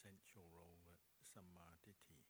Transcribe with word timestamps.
essential 0.00 0.48
role 0.56 0.80
that 0.88 0.96
samadhi. 1.34 2.29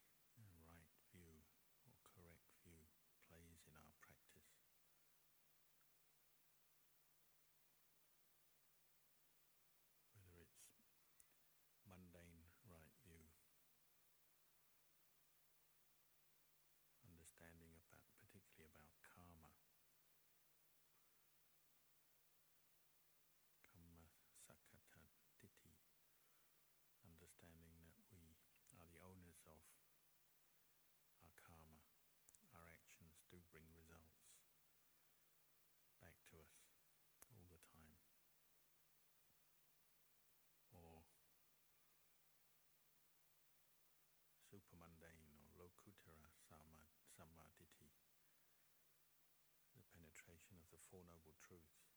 Four 50.91 51.05
Noble 51.07 51.37
Truths. 51.47 51.90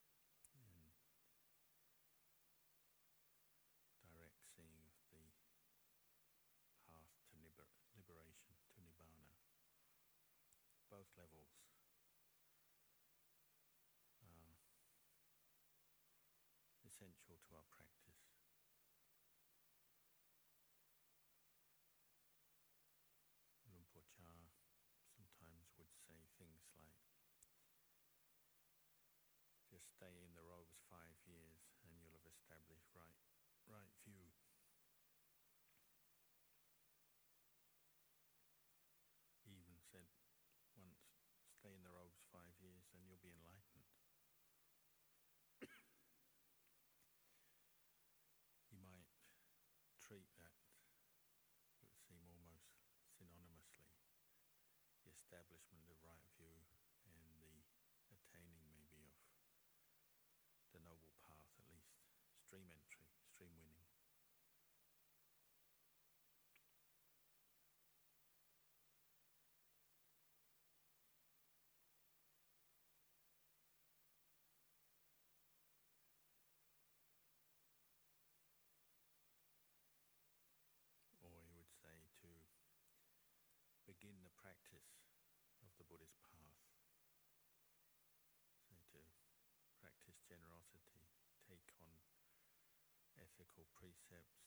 ethical 93.34 93.66
precepts 93.74 94.46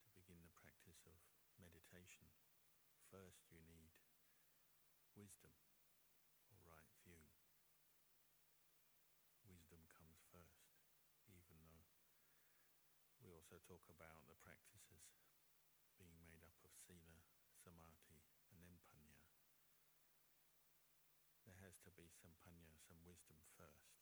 to 0.00 0.08
begin 0.16 0.40
the 0.40 0.56
practice 0.56 1.04
of 1.04 1.20
meditation, 1.60 2.24
first 3.12 3.52
you 3.52 3.60
need 3.68 3.92
wisdom 5.12 5.52
or 6.48 6.56
right 6.64 6.88
view. 7.04 7.20
Wisdom 9.44 9.84
comes 9.92 10.24
first, 10.32 10.72
even 11.28 11.60
though 11.68 11.84
we 13.20 13.28
also 13.28 13.60
talk 13.68 13.84
about 13.92 14.24
the 14.24 14.40
practices 14.40 15.20
being 16.00 16.16
made 16.24 16.40
up 16.40 16.56
of 16.64 16.72
sila, 16.72 17.28
samadhi, 17.60 18.24
and 18.56 18.64
then 18.64 18.80
panya. 18.88 19.20
There 21.44 21.60
has 21.60 21.76
to 21.84 21.92
be 21.92 22.08
some 22.08 22.32
panya, 22.40 22.80
some 22.88 23.04
wisdom 23.04 23.36
first. 23.52 23.99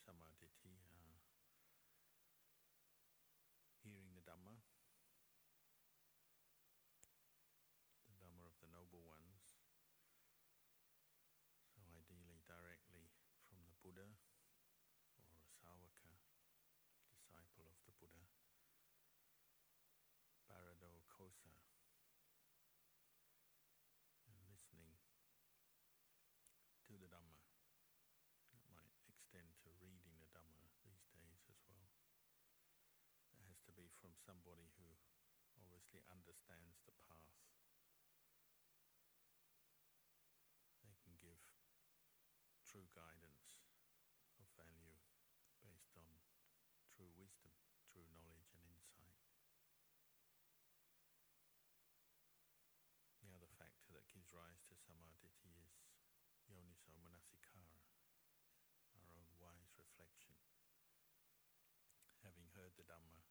समाधि 0.00 0.46
थी 0.48 0.89
actually 36.00 36.16
understands 36.16 36.80
the 36.88 36.96
path. 37.04 37.36
They 40.80 40.96
can 41.04 41.12
give 41.20 41.36
true 42.64 42.88
guidance 42.96 43.60
of 44.40 44.48
value 44.56 44.96
based 45.60 45.92
on 46.00 46.08
true 46.88 47.12
wisdom, 47.20 47.52
true 47.92 48.08
knowledge 48.16 48.48
and 48.56 48.64
insight. 48.64 49.20
The 53.20 53.36
other 53.36 53.52
factor 53.60 53.92
that 53.92 54.08
gives 54.08 54.32
rise 54.32 54.64
to 54.72 54.80
samadhi 54.80 55.36
is 55.44 55.84
yoniso 56.48 56.96
manasikara, 56.96 57.84
our 58.96 59.04
own 59.20 59.28
wise 59.36 59.76
reflection. 59.76 60.32
Having 62.24 62.48
heard 62.56 62.72
the 62.80 62.88
Dhamma, 62.88 63.29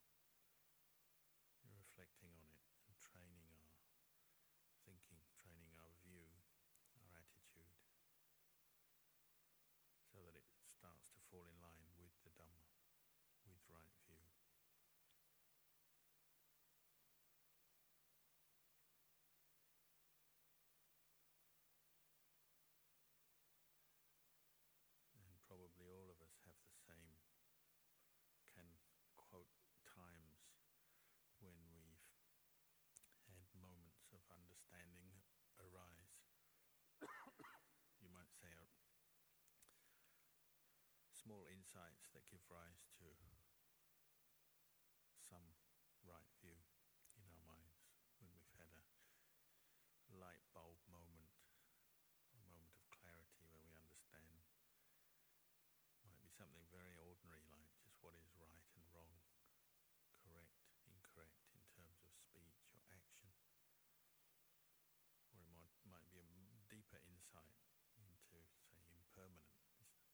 small 41.20 41.44
insights 41.52 42.08
that 42.16 42.24
give 42.32 42.42
rise 42.48 42.88
to 43.00 43.08
some 45.20 45.44
right 46.08 46.32
view 46.42 46.58
in 47.20 47.28
our 47.28 47.44
minds 47.44 47.84
when 48.24 48.32
we've 48.34 48.56
had 48.56 48.72
a 48.72 48.84
light 50.16 50.42
bulb 50.56 50.80
moment, 50.88 51.30
a 52.34 52.42
moment 52.48 52.74
of 52.80 52.88
clarity 52.96 53.46
where 53.52 53.62
we 53.68 53.76
understand. 53.76 54.48
Might 56.08 56.20
be 56.24 56.32
something 56.32 56.66
very 56.72 56.96
ordinary, 56.98 57.44
like 57.52 57.68
just 57.84 58.00
what 58.02 58.16
is 58.16 58.32
right 58.40 58.66
and 58.80 58.86
wrong, 58.96 59.20
correct, 60.24 60.56
incorrect 60.88 61.44
in 61.54 61.62
terms 61.76 62.00
of 62.08 62.12
speech 62.16 62.64
or 62.74 62.82
action. 62.90 63.30
Or 65.36 65.40
it 65.44 65.52
might, 65.54 65.72
might 65.86 66.08
be 66.10 66.20
a 66.20 66.28
m- 66.28 66.50
deeper 66.72 67.00
insight 67.06 67.56
into, 67.98 68.40
say, 68.72 68.82
impermanent, 68.92 69.54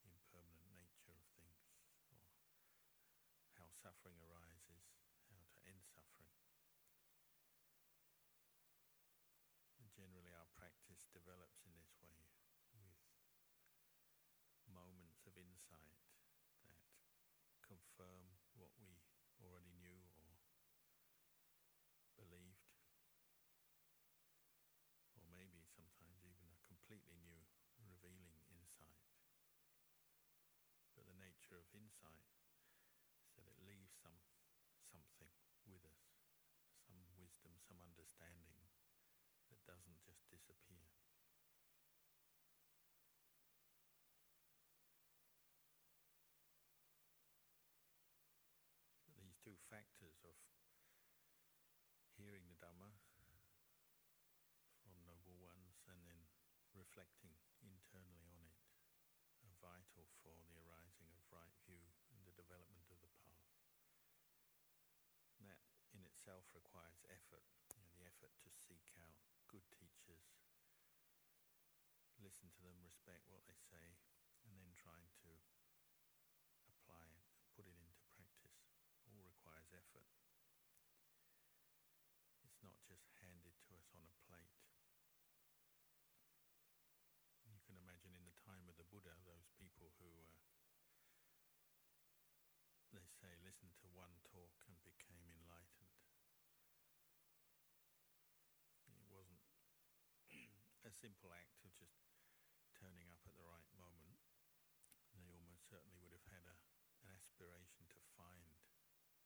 the 0.04 0.12
impermanent 0.12 0.66
nature 0.76 1.16
of 1.16 1.26
things, 1.40 1.66
or 2.12 2.28
how 3.58 3.68
suffering 3.72 4.20
arises, 4.22 4.84
how 5.32 5.42
to 5.48 5.58
end 5.68 5.82
suffering. 5.88 6.36
And 9.80 9.88
generally, 9.96 10.34
our 10.36 10.48
practice 10.56 11.08
develops 11.14 11.64
in 11.66 11.74
this 11.80 11.96
way 12.04 12.28
with 12.76 13.00
moments 14.68 15.24
of 15.26 15.34
insight 15.40 15.98
that 16.68 16.82
confirm 17.64 18.36
what 18.60 18.72
we 18.78 19.00
already 19.42 19.74
knew 19.80 20.02
or 20.22 20.38
believed, 22.20 22.68
or 25.16 25.24
maybe 25.32 25.64
sometimes 25.76 26.22
even 26.26 26.48
a 26.52 26.60
completely 26.68 27.16
new, 27.24 27.42
revealing 27.84 28.42
insight. 28.52 29.00
But 30.96 31.06
the 31.08 31.16
insight 32.12 32.22
is 33.26 33.34
that 33.38 33.48
it 33.50 33.58
leaves 33.66 33.94
some 33.98 34.18
something 34.94 35.32
with 35.66 35.82
us, 35.90 36.06
some 36.86 37.02
wisdom, 37.18 37.58
some 37.66 37.82
understanding 37.82 38.54
that 39.50 39.60
doesn't 39.66 40.00
just 40.06 40.22
disappear. 40.30 40.86
These 49.18 49.42
two 49.42 49.58
factors 49.74 50.22
of 50.22 50.38
hearing 52.16 52.46
the 52.48 52.58
Dhamma 52.62 52.94
from 54.86 54.94
noble 55.04 55.42
ones 55.42 55.82
and 55.90 55.98
then 56.06 56.22
reflecting 56.78 57.34
internally 57.66 58.30
on 58.30 58.46
it 58.46 58.62
are 59.46 59.54
vital 59.62 60.10
for 60.22 60.34
the 60.50 60.58
arising 60.66 61.10
of 61.14 61.22
right 61.30 61.54
view 61.70 61.86
and 62.14 62.22
the 62.26 62.34
development 62.34 62.90
of 62.90 62.98
the 63.02 63.12
path. 63.22 63.46
And 65.38 65.50
that 65.52 65.62
in 65.94 66.02
itself 66.26 66.50
requires 66.58 67.06
effort, 67.14 67.46
you 67.70 67.78
know, 67.78 67.86
the 67.94 68.02
effort 68.02 68.34
to 68.42 68.50
seek 68.50 68.90
out 68.98 69.14
good 69.46 69.62
teachers, 69.70 70.26
listen 72.18 72.50
to 72.50 72.66
them, 72.66 72.82
respect 72.82 73.30
what 73.30 73.46
they 73.46 73.62
say, 73.70 73.94
and 74.50 74.58
then 74.58 74.74
trying 74.74 75.06
to 75.22 75.30
apply 76.66 77.06
it 77.14 77.22
put 77.54 77.70
it 77.70 77.78
into 77.78 78.02
practice. 78.18 78.58
All 79.06 79.22
requires 79.22 79.70
effort. 79.70 80.10
It's 82.42 82.58
not 82.66 82.82
just 82.90 83.06
handed 83.22 83.54
to 83.70 83.78
us 83.78 83.94
on 83.94 84.02
a 84.10 84.18
plate. 84.26 84.58
You 87.46 87.62
can 87.70 87.78
imagine 87.78 88.18
in 88.18 88.26
the 88.26 88.34
time 88.34 88.66
of 88.66 88.74
the 88.82 88.90
Buddha, 88.90 89.14
those 89.30 89.46
people 89.62 89.94
who, 90.02 90.10
uh, 90.26 90.42
they 92.90 93.06
say, 93.22 93.30
listened 93.46 93.78
to 93.86 93.88
one 93.94 94.18
talk 94.26 94.56
and 94.66 94.82
became 94.82 95.30
enlightened. 95.30 95.96
It 98.88 99.04
wasn't 99.12 99.42
a 100.85 100.85
simple 101.02 101.32
act 101.36 101.62
of 101.68 101.76
just 101.76 102.00
turning 102.72 103.12
up 103.12 103.22
at 103.28 103.36
the 103.36 103.44
right 103.44 103.68
moment. 103.76 104.20
They 105.12 105.28
almost 105.28 105.68
certainly 105.68 106.00
would 106.00 106.16
have 106.16 106.28
had 106.32 106.46
a, 106.48 106.58
an 107.04 107.12
aspiration 107.12 107.88
to 107.92 108.00
find 108.16 108.56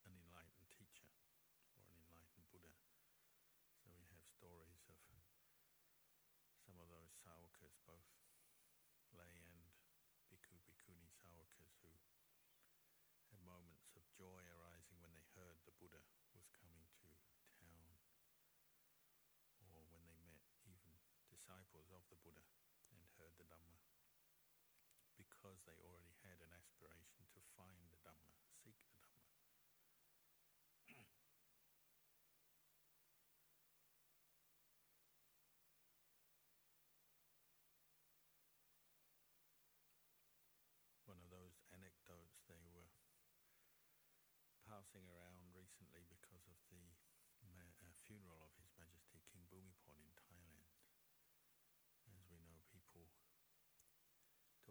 an 0.06 0.14
enlightened 0.14 0.70
teacher 0.74 1.10
or 1.78 1.86
an 1.90 1.98
enlightened 2.10 2.46
Buddha. 2.50 2.74
So 3.82 3.94
we 3.94 4.06
have 4.14 4.26
stories 4.26 4.86
of 4.90 4.98
some 6.66 6.78
of 6.78 6.90
those 6.90 7.14
sawakas, 7.22 7.78
both 7.86 8.06
lay 9.14 9.42
and 9.50 9.66
bhikkhu 10.30 10.58
bhikkhuni 10.66 11.10
sawakas, 11.10 11.74
who 11.82 11.90
had 11.90 12.06
moments 13.50 13.98
of 13.98 14.06
joy 14.14 14.46
arising 14.46 15.02
when 15.02 15.10
they 15.18 15.26
heard 15.34 15.58
the 15.66 15.74
Buddha 15.82 16.02
was 16.38 16.46
coming 16.54 16.86
to 17.02 17.10
town, 17.58 17.98
or 19.58 19.82
when 19.90 20.06
they 20.06 20.22
met 20.30 20.46
even 20.70 20.94
disciples 21.34 21.90
of 21.90 22.06
the 22.14 22.20
Buddha 22.22 22.46
and 22.94 23.02
heard 23.18 23.34
the 23.42 23.48
Dhamma, 23.50 23.82
because 25.18 25.59
they 25.78 25.86
already 25.86 26.16
had 26.26 26.42
an 26.42 26.50
aspiration 26.56 27.28
to 27.36 27.42
find 27.54 27.78
the 27.94 28.00
Dhamma, 28.02 28.34
seek 28.64 28.80
the 28.90 28.98
Dhamma. 28.98 29.22
One 41.12 41.22
of 41.22 41.30
those 41.30 41.62
anecdotes 41.70 42.42
they 42.50 42.66
were 42.74 42.90
passing 44.66 45.06
around 45.10 45.54
recently 45.54 46.06
because 46.10 46.46
of 46.50 46.58
the 46.74 46.98
uh, 47.46 47.70
funeral 48.10 48.42
of 48.42 48.50
His 48.58 48.74
Majesty 48.82 49.22
King 49.30 49.46
Bhumibol 49.54 50.02
in 50.02 50.10
Thailand. 50.18 50.66
As 52.10 52.26
we 52.34 52.42
know, 52.42 52.58
people 52.74 53.14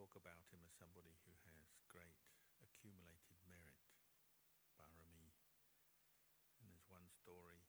talk 0.09 0.25
about 0.25 0.49
him 0.49 0.65
as 0.65 0.73
somebody 0.81 1.13
who 1.29 1.37
has 1.45 1.69
great 1.93 2.17
accumulated 2.65 3.37
merit, 3.45 3.77
barami. 4.81 5.37
And 6.65 6.73
there's 6.73 6.89
one 6.89 7.05
story 7.13 7.61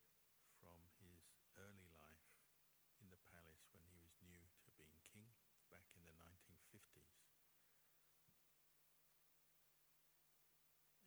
from 0.63 0.79
his 1.03 1.19
early 1.59 1.91
life 1.99 2.31
in 3.03 3.11
the 3.11 3.19
palace 3.27 3.67
when 3.75 3.83
he 3.91 3.99
was 3.99 4.15
new 4.23 4.39
to 4.39 4.71
being 4.79 5.03
king 5.03 5.27
back 5.67 5.83
in 5.99 6.07
the 6.07 6.15
1950s. 6.15 7.11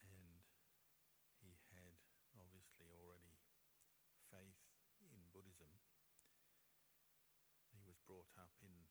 And 0.05 0.45
he 1.41 1.57
had 1.73 1.97
obviously 2.37 2.93
already 2.93 3.41
faith 4.29 4.61
in 5.01 5.25
Buddhism. 5.33 5.81
He 7.73 7.81
was 7.89 7.97
brought 8.05 8.29
up 8.37 8.53
in 8.61 8.85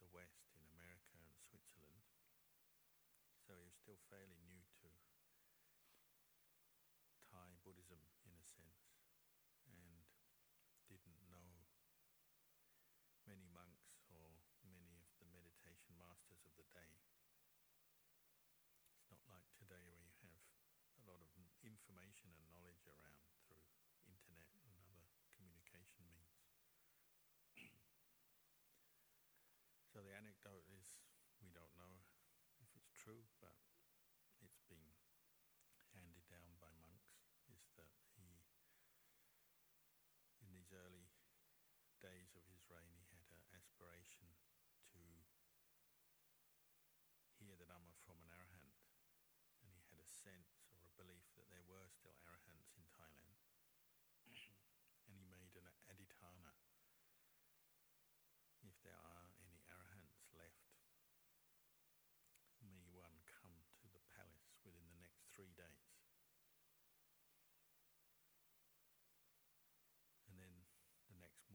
the 0.00 0.08
West, 0.12 0.52
in 0.52 0.60
America 0.76 1.16
and 1.16 1.32
Switzerland. 1.48 2.04
So 3.48 3.56
he 3.56 3.64
was 3.64 3.76
still 3.80 3.95
fairly 4.10 4.38
new 4.46 4.62
to 4.82 4.88
Thai 7.26 7.58
Buddhism 7.66 7.98
in 8.22 8.38
a 8.38 8.46
sense 8.46 9.02
and 9.66 10.06
didn't 10.86 11.18
know 11.26 11.66
many 13.26 13.50
monks 13.50 13.98
or 14.14 14.46
many 14.62 14.94
of 15.02 15.10
the 15.18 15.26
meditation 15.26 15.98
masters 15.98 16.38
of 16.46 16.54
the 16.54 16.66
day. 16.70 17.02
It's 19.10 19.10
not 19.10 19.26
like 19.26 19.50
today 19.58 19.82
where 19.90 19.98
you 19.98 20.14
have 20.22 20.38
a 21.02 21.04
lot 21.06 21.18
of 21.18 21.26
information 21.66 22.30
and 22.30 22.46
knowledge 22.46 22.86
around 22.86 23.26
through 23.42 23.66
internet 24.06 24.54
and 24.62 24.70
other 24.78 25.02
communication 25.34 26.06
means. 26.06 26.46
so 29.90 29.98
the 29.98 30.14
anecdote 30.14 30.62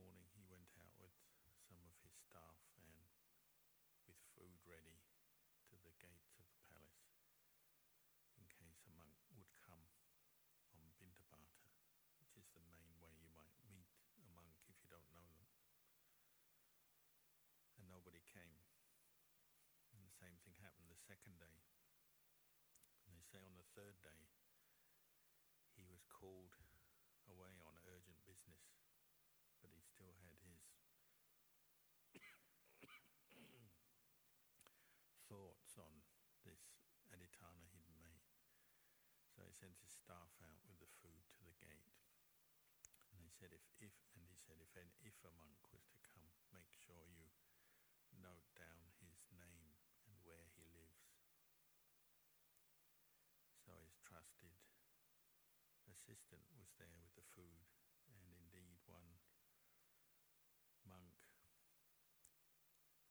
morning 0.01 0.25
he 0.34 0.41
went 0.50 0.65
out 0.81 0.98
with 0.98 1.13
some 1.70 1.77
of 1.86 1.93
his 2.01 2.10
staff 2.25 2.58
and 2.74 3.05
with 4.10 4.17
food 4.34 4.58
ready 4.65 4.98
to 5.70 5.77
the 5.86 5.93
gates 6.01 6.34
of 6.41 6.50
the 6.50 6.58
palace 6.74 7.22
in 8.34 8.50
case 8.50 8.81
a 8.89 8.93
monk 8.98 9.13
would 9.38 9.53
come 9.62 9.86
on 10.74 10.89
Bindabata, 10.98 11.70
which 12.17 12.34
is 12.34 12.50
the 12.58 12.65
main 12.74 12.98
way 12.98 13.13
you 13.13 13.29
might 13.38 13.53
meet 13.70 13.93
a 14.17 14.25
monk 14.34 14.58
if 14.65 14.74
you 14.81 14.89
don't 14.89 15.05
know 15.13 15.29
them. 15.38 15.53
And 17.77 17.86
nobody 17.86 18.25
came. 18.25 18.58
And 19.93 20.01
the 20.01 20.17
same 20.17 20.41
thing 20.41 20.58
happened 20.65 20.89
the 20.89 20.98
second 20.98 21.38
day. 21.38 21.62
And 23.05 23.13
they 23.13 23.22
say 23.29 23.46
on 23.46 23.53
the 23.53 23.70
third 23.77 24.01
day, 24.01 24.34
he 25.77 25.86
was 25.86 26.01
called 26.10 26.58
away 27.29 27.62
on 27.70 27.77
urgent 27.86 28.17
business 28.25 28.80
sent 39.61 39.77
his 39.85 39.93
staff 39.93 40.33
out 40.41 40.57
with 40.65 40.81
the 40.81 40.89
food 41.05 41.21
to 41.37 41.45
the 41.45 41.53
gate. 41.61 41.93
And 43.13 43.21
they 43.21 43.29
said, 43.29 43.53
if, 43.53 43.61
if 43.77 43.93
and 44.17 44.25
he 44.25 44.33
said, 44.41 44.57
if, 44.57 44.73
an, 44.73 44.89
if 45.05 45.13
a 45.21 45.29
monk 45.37 45.61
was 45.69 45.85
to 45.93 46.01
come, 46.01 46.25
make 46.49 46.73
sure 46.73 47.05
you 47.05 47.29
note 48.17 48.49
down 48.57 48.89
his 49.05 49.21
name 49.29 49.77
and 50.09 50.17
where 50.25 50.49
he 50.57 50.65
lives. 50.73 51.13
So 53.61 53.77
his 53.85 54.01
trusted 54.01 54.57
assistant 55.85 56.49
was 56.57 56.73
there 56.81 56.97
with 56.97 57.13
the 57.13 57.27
food, 57.37 57.61
and 58.09 58.25
indeed 58.33 58.81
one 58.89 59.21
monk 60.89 61.13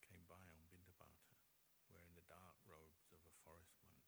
came 0.02 0.26
by 0.26 0.42
on 0.50 0.66
Bindabata, 0.66 1.38
wearing 1.94 2.18
the 2.18 2.26
dark 2.26 2.58
robes 2.66 3.14
of 3.14 3.22
a 3.22 3.38
forest 3.46 3.78
monk, 3.86 4.02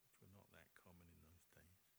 which 0.00 0.16
were 0.24 0.32
not 0.32 0.48
that 0.56 0.72
common 0.72 1.12
in 1.12 1.20
those 1.28 1.44
days. 1.52 1.92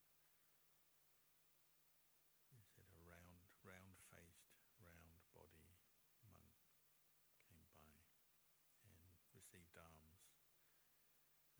He 2.50 2.60
said 2.66 2.88
a 2.90 2.98
round, 3.06 3.46
round-faced, 3.62 4.58
round-body 4.82 5.78
monk 6.26 6.58
came 7.46 7.68
by 7.78 7.94
and 8.84 9.16
received 9.32 9.78
alms. 9.78 10.34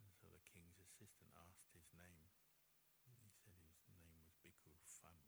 And 0.02 0.10
so 0.10 0.26
the 0.28 0.42
king's 0.50 0.82
assistant 0.82 1.30
asked 1.38 1.70
his 1.72 1.88
name. 1.94 2.26
And 3.06 3.16
he 3.22 3.30
said 3.30 3.58
his 3.70 3.82
name 3.90 4.14
was 4.18 4.34
Bhikkhu 4.42 4.74
Fun, 5.02 5.18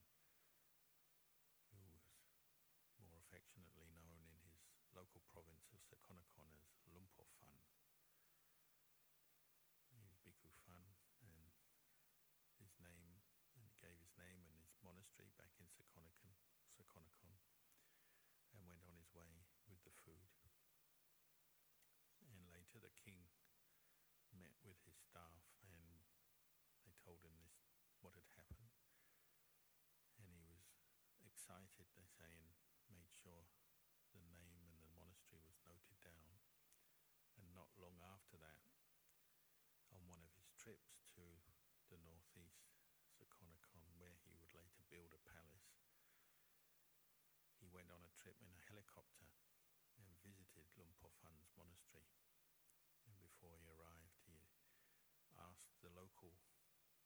who 1.72 1.78
was 1.82 2.06
more 3.02 3.18
affectionately 3.18 3.90
known 3.90 4.22
in 4.30 4.38
his 4.46 4.62
local 4.94 5.22
province 5.30 5.70
of 5.74 5.82
Sakon 5.82 6.18
Nakhon 6.22 6.50
as 6.62 6.78
Luang 6.86 7.10
Pu 7.18 7.26
Fun. 7.42 7.54
He 9.90 9.98
was 10.06 10.14
Bhikkhu 10.22 10.54
Fun, 10.66 10.94
and 11.26 11.50
his 12.62 12.78
name, 12.78 13.18
and 13.58 13.66
he 13.66 13.74
gave 13.82 13.98
his 13.98 14.14
name 14.14 14.46
and 14.46 14.58
his 14.62 14.78
monastery 14.80 15.34
back 15.34 15.52
in 15.58 15.66
Sakon 15.66 16.06
Nakhon, 16.06 16.38
Sakonakon, 16.70 17.34
and 18.54 18.62
went 18.70 18.86
on 18.86 18.94
his 18.94 19.10
way 19.10 19.44
with 19.66 19.82
the 19.82 19.94
food. 20.06 20.30
And 22.30 22.46
later 22.54 22.78
the 22.78 22.94
king 22.94 23.26
met 24.34 24.54
with 24.66 24.78
his 24.82 24.98
staff 24.98 25.46
and 25.62 26.02
they 26.82 26.94
told 26.98 27.22
him 27.22 27.38
this 27.38 27.54
what 28.02 28.18
had 28.18 28.26
happened. 28.34 28.74
And 30.18 30.34
he 30.34 30.42
was 30.42 30.66
excited, 31.22 31.86
they 31.94 32.08
say, 32.10 32.30
and 32.34 32.50
made 32.90 33.10
sure 33.14 33.46
the 34.10 34.24
name 34.34 34.66
and 34.66 34.82
the 34.82 34.90
monastery 34.98 35.46
was 35.46 35.62
noted 35.64 35.98
down. 36.02 36.42
And 37.38 37.46
not 37.54 37.70
long 37.78 38.02
after 38.02 38.36
that, 38.42 38.66
on 39.94 40.02
one 40.10 40.20
of 40.20 40.34
his 40.34 40.50
trips 40.58 41.06
to 41.14 41.22
the 41.88 42.02
northeast 42.02 42.74
Sakon 43.14 43.46
Nakhon, 43.54 43.86
where 43.96 44.18
he 44.26 44.34
would 44.34 44.50
later 44.58 44.82
build 44.90 45.14
a 45.14 45.22
palace, 45.22 45.78
he 47.62 47.70
went 47.70 47.88
on 47.94 48.02
a 48.02 48.12
trip 48.24 48.40
in 48.40 48.48
a 48.48 48.64
helicopter 48.72 49.28
and 50.00 50.08
visited 50.24 50.64
Luang 50.80 50.96
Pu 50.96 51.12
Fun's 51.20 51.52
monastery. 51.60 52.16
And 53.04 53.20
before 53.20 53.60
he 53.60 53.68
arrived, 53.68 54.16
he 54.24 54.40
asked 55.36 55.76
the 55.84 55.92
local 55.92 56.32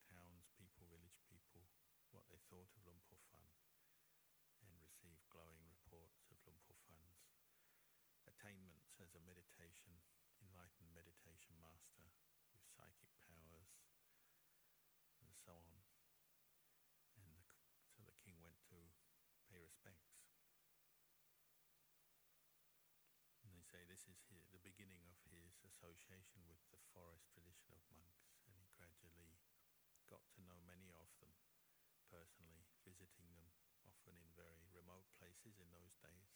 townspeople, 0.07 0.87
village 0.87 1.19
people, 1.27 1.67
what 2.15 2.23
they 2.31 2.39
thought 2.47 2.71
of 2.71 2.87
Luang 2.87 3.03
Pu 3.11 3.19
Fun 3.35 3.51
and 4.63 4.71
received 4.79 5.27
glowing 5.27 5.67
reports 5.67 6.23
of 6.31 6.39
Luang 6.47 6.63
Pu 6.71 6.79
Fun's 6.87 7.27
attainments 8.23 8.95
as 9.03 9.11
a 9.19 9.27
meditation, 9.27 9.99
enlightened 10.39 10.95
meditation 10.95 11.59
master 11.59 12.15
with 12.55 12.63
psychic 12.63 13.11
powers 13.27 13.75
and 15.19 15.35
so 15.35 15.51
on. 15.67 15.83
And 17.19 17.27
the, 17.35 17.43
so 17.91 18.07
the 18.07 18.15
king 18.23 18.39
went 18.39 18.63
to 18.71 18.79
pay 19.51 19.59
respects. 19.59 20.15
And 23.49 23.57
they 23.57 23.65
say 23.65 23.81
this 23.89 24.05
is 24.05 24.21
his, 24.29 24.45
the 24.53 24.61
beginning 24.61 25.01
of 25.09 25.17
his 25.33 25.57
association 25.89 26.45
with 26.53 26.61
the 26.69 26.85
forest 26.93 27.25
tradition 27.33 27.73
of 27.73 27.81
monks, 27.97 28.37
and 28.45 28.53
he 28.61 28.69
gradually 28.77 29.41
got 30.05 30.21
to 30.37 30.45
know 30.45 30.61
many 30.69 30.93
of 30.93 31.09
them 31.17 31.33
personally, 32.13 32.69
visiting 32.85 33.33
them 33.33 33.49
often 33.89 34.13
in 34.21 34.29
very 34.37 34.69
remote 34.77 35.09
places 35.17 35.57
in 35.57 35.73
those 35.73 35.97
days. 36.05 36.29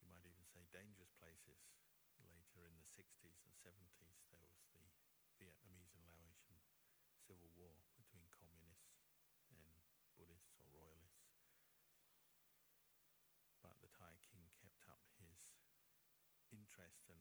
You 0.00 0.08
might 0.08 0.24
even 0.24 0.40
say 0.48 0.64
dangerous 0.72 1.12
places. 1.20 1.68
Later 2.16 2.64
in 2.64 2.80
the 2.80 2.88
60s 2.88 3.44
and 3.44 3.52
70s, 3.60 4.24
there 4.32 4.40
was 4.40 4.56
the 4.72 4.88
Vietnamese 5.36 5.92
and 5.92 6.08
Laotian 6.08 6.64
civil 7.20 7.52
war 7.52 7.76
between 7.92 8.24
communists 8.32 9.04
and 9.52 9.84
Buddhists 10.16 10.56
or 10.64 10.72
royalists. 10.72 11.28
But 13.60 13.76
the 13.84 13.92
Thai 13.92 14.16
king 14.32 14.48
kept 14.56 14.88
up 14.88 15.04
his 15.20 15.44
interest 16.48 17.04
and 17.12 17.20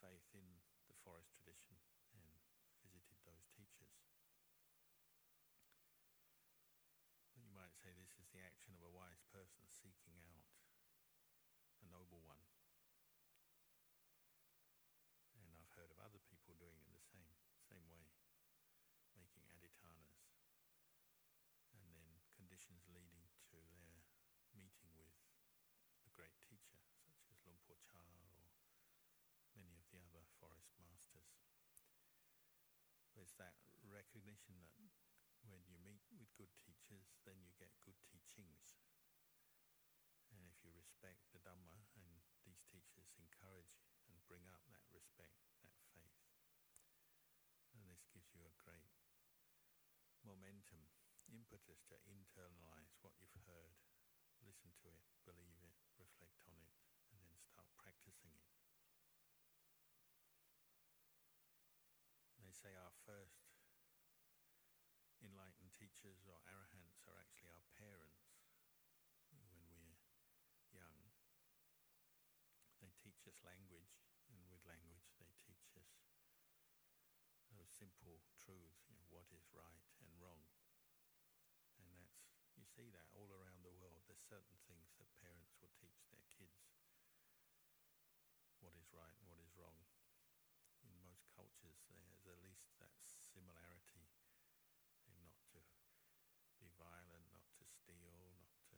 faith 0.00 0.32
in 0.32 0.48
the 0.88 0.96
forest 1.20 1.36
tradition 1.36 1.76
and 2.16 2.24
visited 2.80 3.20
those 3.28 3.44
teachers. 3.52 3.92
But 7.36 7.44
you 7.44 7.52
might 7.52 7.76
say 7.76 7.92
this 7.92 8.16
is 8.16 8.24
the 8.32 8.40
action 8.40 8.72
of 8.72 8.80
a 8.80 8.88
wise 8.88 9.20
person 9.28 9.68
seeking 9.68 10.16
out 10.16 10.48
a 11.84 11.92
noble 11.92 12.24
one. 12.24 12.40
And 15.36 15.52
I've 15.60 15.68
heard 15.76 15.92
of 15.92 16.00
other 16.00 16.24
people 16.24 16.56
doing 16.56 16.80
it 16.80 16.88
the 16.88 17.04
same 17.12 17.36
same 17.68 17.84
way, 17.92 18.08
making 19.12 19.44
adhitthanas, 19.52 20.24
and 21.76 21.84
then 21.84 22.16
conditions 22.32 22.88
leading 22.88 23.28
to 23.28 23.60
their 23.60 24.08
meeting 24.56 24.96
with 24.96 25.20
a 26.08 26.12
great 26.16 26.40
teacher, 26.40 26.80
such 27.04 27.20
as 27.28 27.36
Luang 27.44 27.60
Por 27.68 27.76
Chah 27.84 28.08
or 28.24 28.40
many 29.60 29.76
of 29.76 29.84
the 29.92 30.00
other 30.00 30.24
forest 30.40 30.72
masters. 30.80 31.28
It's 33.20 33.36
that 33.36 33.52
recognition 33.84 34.56
that 34.64 34.72
when 35.44 35.60
you 35.68 35.76
meet 35.84 36.00
with 36.16 36.32
good 36.40 36.48
teachers, 36.56 37.20
then 37.28 37.36
you 37.44 37.52
get 37.60 37.68
good 37.84 38.00
teachings. 38.08 38.80
And 40.32 40.40
if 40.48 40.56
you 40.64 40.72
respect 40.72 41.20
the 41.36 41.44
Dhamma 41.44 41.84
and 42.00 42.24
these 42.48 42.64
teachers 42.72 43.12
encourage 43.20 43.76
and 44.08 44.24
bring 44.24 44.48
up 44.48 44.64
that 44.72 44.88
respect, 44.88 45.36
that 45.60 45.76
faith, 45.92 46.16
then 47.76 47.84
this 47.92 48.08
gives 48.08 48.32
you 48.32 48.40
a 48.48 48.56
great 48.56 48.96
momentum, 50.24 50.88
impetus 51.28 51.84
to 51.92 52.00
internalize 52.08 52.96
what 53.04 53.12
you've 53.20 53.36
heard, 53.44 53.76
listen 54.40 54.72
to 54.80 54.88
it, 54.96 55.04
believe 55.28 55.60
it, 55.60 55.76
reflect 56.00 56.40
on 56.48 56.56
it, 56.64 56.72
and 57.12 57.20
then 57.20 57.36
start 57.44 57.68
practicing 57.76 58.32
it. 58.32 58.48
They 62.40 62.49
say 62.60 62.76
our 62.76 62.92
first 63.08 63.56
enlightened 65.24 65.72
teachers 65.72 66.20
or 66.28 66.36
arahants 66.44 67.00
are 67.08 67.16
actually 67.16 67.56
our 67.56 67.64
parents 67.80 68.36
when 69.32 69.48
we're 69.64 69.96
young. 70.68 71.00
They 72.84 72.92
teach 73.00 73.24
us 73.24 73.40
language, 73.40 74.04
and 74.28 74.44
with 74.52 74.60
language 74.68 75.08
they 75.16 75.32
teach 75.40 75.72
us 75.80 75.88
those 77.56 77.72
simple 77.72 78.20
truths, 78.36 78.84
you 78.92 78.96
know, 79.00 79.08
what 79.08 79.24
is 79.32 79.48
right 79.56 79.88
and 80.04 80.12
wrong. 80.20 80.44
And 81.80 81.88
that's, 81.96 82.20
you 82.60 82.68
see 82.68 82.92
that 82.92 83.08
all 83.16 83.32
around 83.32 83.64
the 83.64 83.72
world. 83.72 84.04
There's 84.04 84.20
certain 84.28 84.60
things 84.68 84.92
that 85.00 85.08
parents 85.16 85.56
will 85.64 85.72
teach 85.80 86.04
their 86.12 86.28
kids. 86.28 86.60
What 88.60 88.76
is 88.76 88.92
right 88.92 89.16
and 89.16 89.32
what 89.32 89.40
is 89.40 89.56
wrong. 89.56 89.80
In 90.84 90.92
most 91.00 91.24
cultures, 91.32 91.80
there's 91.88 92.20
at 92.28 92.44
least 92.44 92.68
that 92.76 92.92
similarity 93.08 94.04
in 95.08 95.16
not 95.24 95.40
to 95.50 95.60
be 96.60 96.68
violent, 96.76 97.26
not 97.32 97.48
to 97.56 97.64
steal, 97.64 98.12
not 98.36 98.52
to 98.68 98.76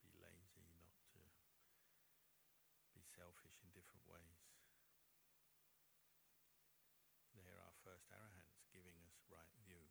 be 0.00 0.10
lazy, 0.16 0.64
not 0.72 0.96
to 1.12 1.20
be 3.14 3.22
selfish 3.22 3.54
in 3.62 3.70
different 3.70 4.02
ways. 4.10 4.42
They're 7.30 7.62
our 7.62 7.78
first 7.86 8.10
arahants 8.10 8.66
giving 8.74 8.98
us 9.06 9.14
right 9.30 9.54
view. 9.62 9.86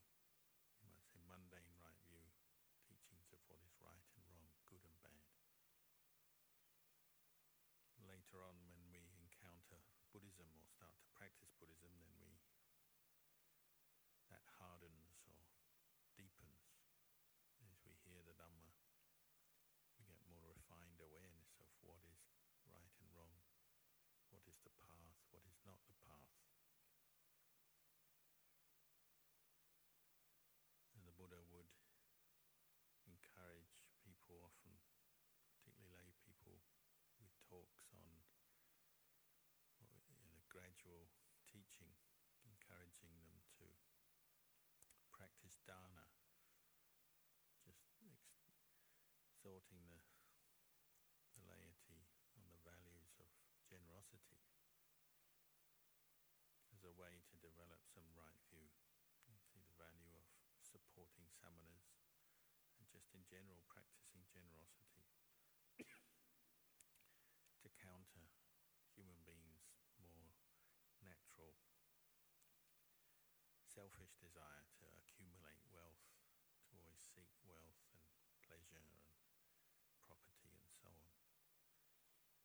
You 0.84 0.92
might 0.92 1.08
say 1.08 1.24
mundane 1.24 1.72
right 1.80 1.96
view, 2.04 2.20
teachings 2.84 3.32
of 3.32 3.40
what 3.48 3.64
is 3.64 3.72
right 3.80 4.04
and 4.20 4.28
wrong, 4.28 4.52
good 4.68 4.84
and 4.84 5.00
bad. 5.08 5.24
Later 8.04 8.44
on, 8.44 8.60
when 8.68 8.92
we 8.92 9.00
encounter 9.16 9.80
Buddhism 10.12 10.52
or 10.60 10.68
start 10.68 11.00
to 11.00 11.08
practice 11.16 11.56
Buddhism, 11.56 11.96
supporting 49.64 49.88
the, 49.88 50.04
the 51.40 51.44
laity 51.48 52.04
on 52.36 52.44
the 52.52 52.60
values 52.68 53.16
of 53.16 53.32
generosity 53.64 54.44
as 56.76 56.84
a 56.84 56.92
way 57.00 57.24
to 57.32 57.40
develop 57.40 57.80
some 57.88 58.04
right 58.12 58.36
view. 58.52 58.68
You 59.24 59.40
see 59.40 59.64
the 59.64 59.80
value 59.80 60.20
of 60.20 60.28
supporting 60.60 61.32
samanas 61.32 61.96
and 62.76 62.92
just 62.92 63.08
in 63.16 63.24
general 63.24 63.64
practicing 63.72 64.28
generosity 64.28 65.08
to 67.64 67.68
counter 67.80 68.28
human 68.92 69.24
beings' 69.24 69.80
more 69.96 70.36
natural 71.00 71.56
selfish 73.64 74.12
desire 74.20 74.68
to 74.76 74.84
accumulate 75.00 75.64
wealth, 75.72 76.04
to 76.68 76.76
always 76.76 77.00
seek 77.16 77.32
wealth 77.48 77.80
and 77.96 78.04
pleasure 78.46 78.86
and 78.86 79.02
property 79.98 80.54
and 80.62 80.70
so 80.78 80.94
on. 80.94 81.10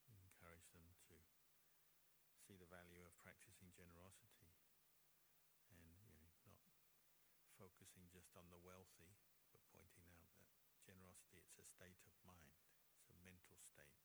You 0.09 0.17
encourage 0.17 0.65
them 0.73 0.89
to 1.05 1.15
see 2.41 2.57
the 2.57 2.58
value 2.69 3.01
of 3.03 3.11
practicing 3.19 3.73
generosity 3.73 4.53
and 5.73 5.81
you 5.81 6.13
know, 6.13 6.29
not 6.45 6.63
focusing 7.57 8.05
just 8.13 8.31
on 8.37 8.47
the 8.53 8.61
wealthy, 8.61 9.17
but 9.51 9.61
pointing 9.73 10.07
out 10.13 10.29
that 10.37 10.47
generosity 10.85 11.41
it's 11.41 11.57
a 11.59 11.65
state 11.65 11.99
of 12.05 12.13
mind, 12.23 12.55
it's 12.95 13.09
a 13.09 13.17
mental 13.25 13.57
state 13.59 13.99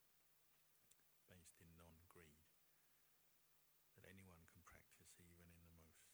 based 1.29 1.61
in 1.61 1.68
non-greed 1.77 2.40
that 3.96 4.09
anyone 4.11 4.42
can 4.48 4.61
practice 4.66 5.12
even 5.20 5.38
in 5.44 5.53
the 5.55 5.68
most 5.70 6.09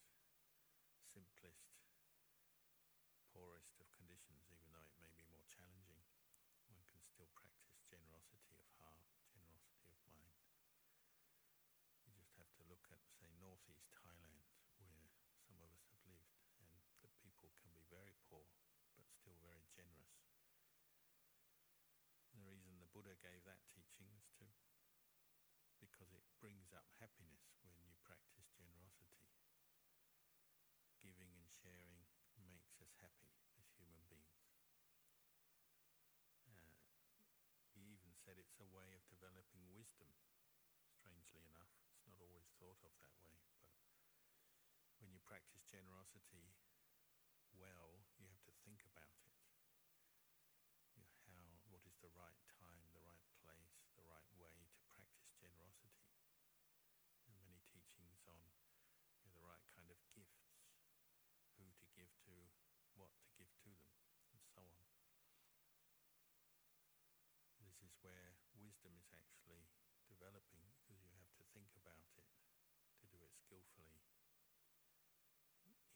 simplest, 1.10 1.74
poorest 3.34 3.78
of 3.82 3.90
conditions, 3.94 4.46
even 4.50 4.68
though 4.70 4.86
it 4.86 4.94
may 5.02 5.10
be 5.14 5.26
more 5.30 5.46
challenging, 5.50 6.02
one 6.70 6.82
can 6.86 7.02
still 7.02 7.26
practice 7.34 7.82
generosity 7.90 8.54
of 8.62 8.68
heart, 8.78 9.06
generosity 9.34 9.90
of 9.90 10.00
mind. 10.06 10.38
You 12.06 12.14
just 12.14 12.34
have 12.38 12.50
to 12.58 12.64
look 12.70 12.86
at, 12.94 13.02
say, 13.10 13.26
northeast 13.42 13.90
Thailand, 13.90 14.46
where 14.78 15.10
some 15.42 15.58
of 15.62 15.70
us 15.74 15.86
have 15.90 16.04
lived, 16.06 16.38
and 16.62 16.70
the 17.02 17.10
people 17.18 17.50
can 17.58 17.70
be 17.74 17.82
very 17.90 18.14
poor, 18.30 18.46
but 18.94 19.10
still 19.10 19.34
very 19.42 19.66
generous. 19.74 20.14
The 22.34 22.46
reason 22.46 22.78
the 22.78 22.90
Buddha 23.10 23.26
gave 23.26 23.42
that 23.42 23.58
teaching 23.74 24.06
is 24.14 24.30
to 24.38 24.46
because 25.82 26.14
it 26.14 26.22
brings 26.38 26.70
up 26.70 26.86
happiness 27.02 27.58
when 27.66 27.74
you 27.82 27.90
practice 28.06 28.46
generosity. 28.54 29.26
Giving 31.02 31.34
and 31.34 31.50
sharing 31.50 32.06
makes 32.38 32.78
us 32.78 32.94
happy 33.02 33.34
as 33.58 33.66
human 33.74 34.06
beings. 34.06 34.46
Uh, 36.46 36.78
he 37.74 37.98
even 37.98 38.14
said 38.14 38.38
it's 38.38 38.62
a 38.62 38.70
way 38.70 38.94
of 38.94 39.02
developing 39.10 39.66
wisdom. 39.74 40.14
Strangely 40.94 41.42
enough, 41.50 41.74
it's 41.90 42.06
not 42.06 42.22
always 42.22 42.46
thought 42.62 42.78
of 42.86 42.94
that 43.02 43.18
way, 43.26 43.42
but 43.58 43.74
when 45.02 45.10
you 45.10 45.18
practice 45.26 45.66
generosity 45.66 46.54
well, 47.58 48.06
you 48.22 48.30
have 48.30 48.46
to 48.46 48.54
think 48.62 48.86
about 48.86 49.18
it. 49.26 49.34
You 50.94 51.06
how, 51.26 51.58
what 51.70 51.82
is 51.86 51.96
the 52.02 52.12
right 52.12 52.38
time, 52.60 52.84
the 52.92 53.00
right 53.06 53.24
place, 53.40 53.88
the 53.96 54.04
right 54.04 54.28
way 54.36 54.68
to 54.76 54.84
practice 54.92 55.32
generosity. 55.38 56.12
There 57.24 57.34
are 57.34 57.44
many 57.46 57.62
teachings 57.70 58.20
on 58.28 58.36
you 59.16 59.24
know, 59.24 59.32
the 59.32 59.44
right 59.44 59.64
kind 59.72 59.88
of 59.88 59.98
gifts, 60.12 60.60
who 61.56 61.70
to 61.72 61.86
give 61.96 62.10
to, 62.28 62.34
what 62.98 63.14
to 63.22 63.28
give 63.38 63.52
to 63.64 63.72
them, 63.72 63.96
and 64.34 64.42
so 64.44 64.60
on. 64.60 64.84
This 67.64 67.80
is 67.86 67.94
where 68.02 68.36
wisdom 68.58 68.98
is 68.98 69.08
actually 69.14 69.70
developing 70.20 70.60
because 70.76 71.00
you 71.00 71.16
have 71.16 71.32
to 71.32 71.48
think 71.56 71.72
about 71.80 72.12
it 72.20 72.28
to 73.00 73.08
do 73.08 73.16
it 73.24 73.32
skillfully 73.32 74.04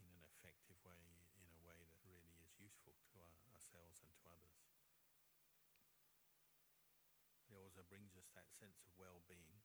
in 0.01 0.09
an 0.09 0.25
effective 0.25 0.81
way, 0.81 1.21
in 1.37 1.45
a 1.53 1.61
way 1.61 1.85
that 1.93 2.01
really 2.09 2.33
is 2.41 2.57
useful 2.57 2.97
to 3.13 3.21
our, 3.21 3.37
ourselves 3.53 4.01
and 4.01 4.09
to 4.17 4.25
others. 4.33 4.65
It 7.53 7.61
also 7.61 7.85
brings 7.85 8.17
us 8.17 8.25
that 8.33 8.49
sense 8.57 8.81
of 8.89 8.97
well-being. 8.97 9.61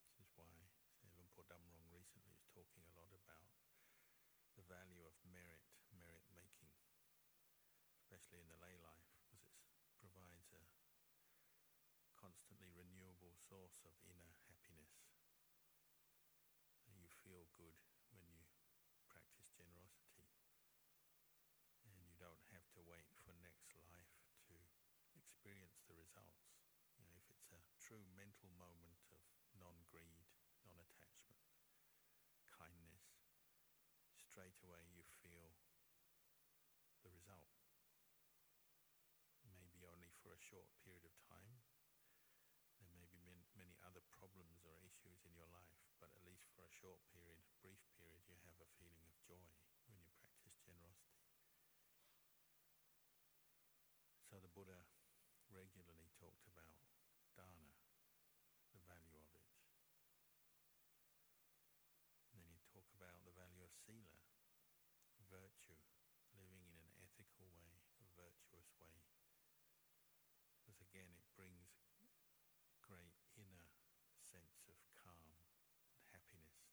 This 0.00 0.24
is 0.24 0.32
why 0.40 0.72
Luang 1.04 1.28
Por 1.36 1.44
Damrong 1.44 1.92
recently 1.92 2.32
is 2.32 2.48
talking 2.48 2.88
a 2.88 2.96
lot 2.96 3.12
about 3.12 3.52
the 4.56 4.64
value 4.72 5.04
of 5.04 5.12
merit, 5.28 5.60
merit 5.92 6.24
making, 6.32 6.72
especially 8.00 8.40
in 8.40 8.48
the 8.48 8.56
lay 8.56 8.80
life, 8.80 9.12
because 9.20 9.44
it 9.44 9.52
provides 10.00 10.48
a 10.56 10.64
constantly 12.18 12.72
renewable 12.74 13.37
source 13.48 13.80
of 13.88 13.96
inner 14.04 14.36
happiness. 14.44 14.92
And 16.84 17.00
you 17.00 17.08
feel 17.24 17.48
good 17.56 17.80
when 18.12 18.20
you 18.28 18.44
practice 19.08 19.48
generosity. 19.56 20.28
And 21.88 21.96
you 21.96 22.12
don't 22.20 22.44
have 22.52 22.68
to 22.76 22.84
wait 22.84 23.08
for 23.24 23.32
next 23.40 23.72
life 23.80 24.12
to 24.52 24.56
experience 25.16 25.80
the 25.88 25.96
results. 25.96 26.60
You 27.00 27.08
know, 27.08 27.16
if 27.16 27.24
it's 27.32 27.48
a 27.56 27.64
true 27.80 28.04
mental 28.12 28.52
moment 28.52 29.00
of 29.16 29.24
non-greed, 29.56 30.28
non-attachment, 30.68 31.40
kindness, 32.52 33.16
straight 34.12 34.60
away 34.60 34.84
you 34.92 35.08
feel 35.24 35.56
the 37.00 37.08
result. 37.08 37.48
Maybe 39.56 39.88
only 39.88 40.12
for 40.20 40.36
a 40.36 40.40
short 40.52 40.68
period 40.84 41.08
of 41.08 41.16
time. 41.24 41.56
There 42.78 42.94
may 42.94 43.10
be 43.10 43.18
many, 43.26 43.42
many 43.58 43.74
other 43.82 44.02
problems 44.14 44.62
or 44.62 44.78
issues 44.86 45.18
in 45.26 45.27
your 45.38 45.46
life, 45.54 45.78
but 46.02 46.10
at 46.10 46.26
least 46.26 46.50
for 46.50 46.66
a 46.66 46.74
short 46.82 46.98
period, 47.14 47.38
brief 47.62 47.78
period, 47.94 48.26
you 48.26 48.34
have 48.42 48.58
a 48.58 48.66
feeling 48.74 49.06
of 49.06 49.14
joy 49.22 49.46
when 49.86 50.02
you 50.02 50.10
practice 50.18 50.58
generosity. 50.66 51.22
So 54.26 54.42
the 54.42 54.50
Buddha 54.50 54.82
regularly 55.54 56.10
talked 56.18 56.42
about 56.50 56.82
dana, 57.38 57.70
the 58.74 58.82
value 58.82 59.22
of 59.22 59.30
it. 59.30 59.46
And 62.34 62.42
then 62.42 62.50
he'd 62.50 62.66
talk 62.74 62.90
about 62.98 63.22
the 63.22 63.34
value 63.38 63.62
of 63.62 63.70
sila, 63.86 64.18
virtue, 65.30 65.78
living 66.34 66.66
in 66.66 66.82
an 66.82 66.90
ethical 66.98 67.46
way, 67.54 67.78
a 68.02 68.06
virtuous 68.18 68.74
way. 68.82 69.06
Because 70.58 70.82
again, 70.82 71.14
it 71.14 71.30
brings 71.38 71.78
great 72.88 73.20
inner 73.36 73.68
sense 74.16 74.64
of 74.64 74.80
calm 74.96 75.36
and 75.92 76.00
happiness 76.08 76.72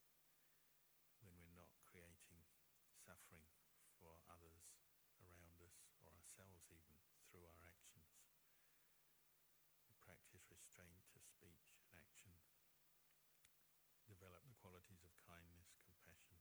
when 1.20 1.36
we're 1.36 1.52
not 1.60 1.72
creating 1.84 2.40
suffering 2.96 3.52
for 4.00 4.16
others 4.32 4.72
around 5.20 5.60
us 5.60 5.76
or 6.00 6.16
ourselves 6.16 6.72
even 6.72 6.96
through 7.28 7.44
our 7.52 7.68
actions. 7.68 8.16
We 9.92 10.00
practice 10.00 10.48
restraint 10.48 11.04
of 11.20 11.28
speech 11.28 11.68
and 11.76 11.84
action, 12.00 12.32
develop 14.08 14.48
the 14.48 14.56
qualities 14.56 15.04
of 15.04 15.12
kindness, 15.20 15.76
compassion, 15.84 16.40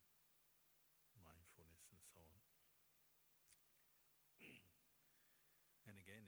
mindfulness 1.18 1.90
and 1.90 2.02
so 2.14 2.22
on. 2.22 2.42
and 5.90 5.98
again, 5.98 6.26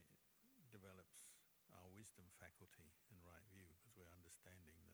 it 0.59 0.67
develops 0.71 1.27
our 1.75 1.91
wisdom 1.91 2.27
faculty 2.57 3.05
and 3.13 3.21
right 3.29 3.45
view 3.53 3.69
because 3.69 3.93
we're 4.01 4.13
understanding 4.17 4.86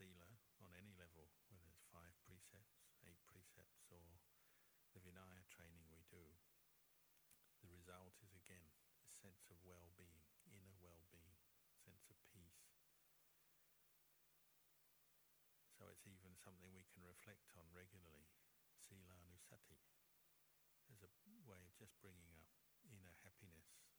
Sila 0.00 0.32
on 0.64 0.72
any 0.80 0.96
level, 0.96 1.28
whether 1.52 1.68
it's 1.68 1.84
five 1.92 2.16
precepts, 2.24 2.88
eight 3.04 3.20
precepts, 3.28 3.84
or 3.92 4.16
the 4.96 5.00
Vinaya 5.04 5.44
training 5.52 5.84
we 5.92 6.00
do, 6.08 6.24
the 7.60 7.68
result 7.68 8.16
is 8.24 8.32
again 8.32 8.64
a 9.04 9.12
sense 9.12 9.52
of 9.52 9.60
well-being, 9.60 10.24
inner 10.48 10.72
well-being, 10.80 11.36
sense 11.84 12.08
of 12.08 12.16
peace. 12.32 12.64
So 15.76 15.84
it's 15.92 16.08
even 16.08 16.32
something 16.32 16.72
we 16.72 16.88
can 16.96 17.04
reflect 17.04 17.52
on 17.60 17.68
regularly, 17.68 18.32
Sila 18.80 19.12
Anusati, 19.20 19.84
as 20.88 21.04
a 21.04 21.12
way 21.44 21.60
of 21.68 21.76
just 21.76 21.92
bringing 22.00 22.32
up 22.40 22.48
inner 22.88 23.12
happiness 23.20 23.89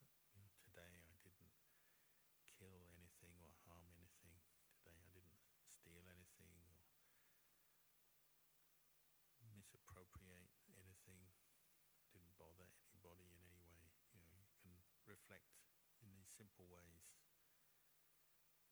reflect 15.31 15.63
in 16.03 16.11
these 16.11 16.27
simple 16.35 16.67
ways. 16.67 17.07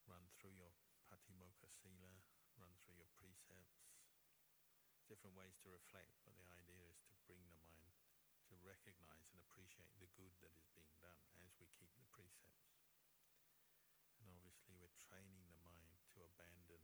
Run 0.04 0.28
through 0.36 0.60
your 0.60 0.76
Patimokkha 1.08 1.72
Sila, 1.72 2.20
run 2.60 2.76
through 2.84 3.00
your 3.00 3.08
precepts. 3.16 3.88
Different 5.08 5.40
ways 5.40 5.56
to 5.64 5.72
reflect, 5.72 6.20
but 6.28 6.36
the 6.36 6.52
idea 6.60 6.84
is 6.92 7.00
to 7.08 7.16
bring 7.24 7.40
the 7.48 7.64
mind 7.64 7.96
to 8.52 8.60
recognize 8.60 9.32
and 9.32 9.40
appreciate 9.40 9.96
the 10.04 10.12
good 10.20 10.36
that 10.44 10.52
is 10.52 10.68
being 10.76 11.00
done 11.00 11.24
as 11.40 11.56
we 11.64 11.72
keep 11.80 11.96
the 11.96 12.12
precepts. 12.12 12.76
And 14.20 14.28
obviously, 14.36 14.76
we're 14.76 15.00
training 15.00 15.48
the 15.48 15.64
mind 15.64 16.04
to 16.12 16.28
abandon 16.28 16.84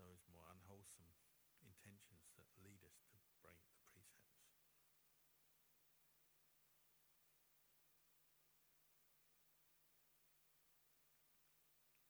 those 0.00 0.24
more 0.32 0.48
unwholesome 0.48 1.12
intentions 1.60 2.24
that 2.40 2.48
lead 2.64 2.80
us 2.88 3.04
to 3.12 3.20
break 3.44 3.60
the 3.76 3.84
precepts. 3.92 4.48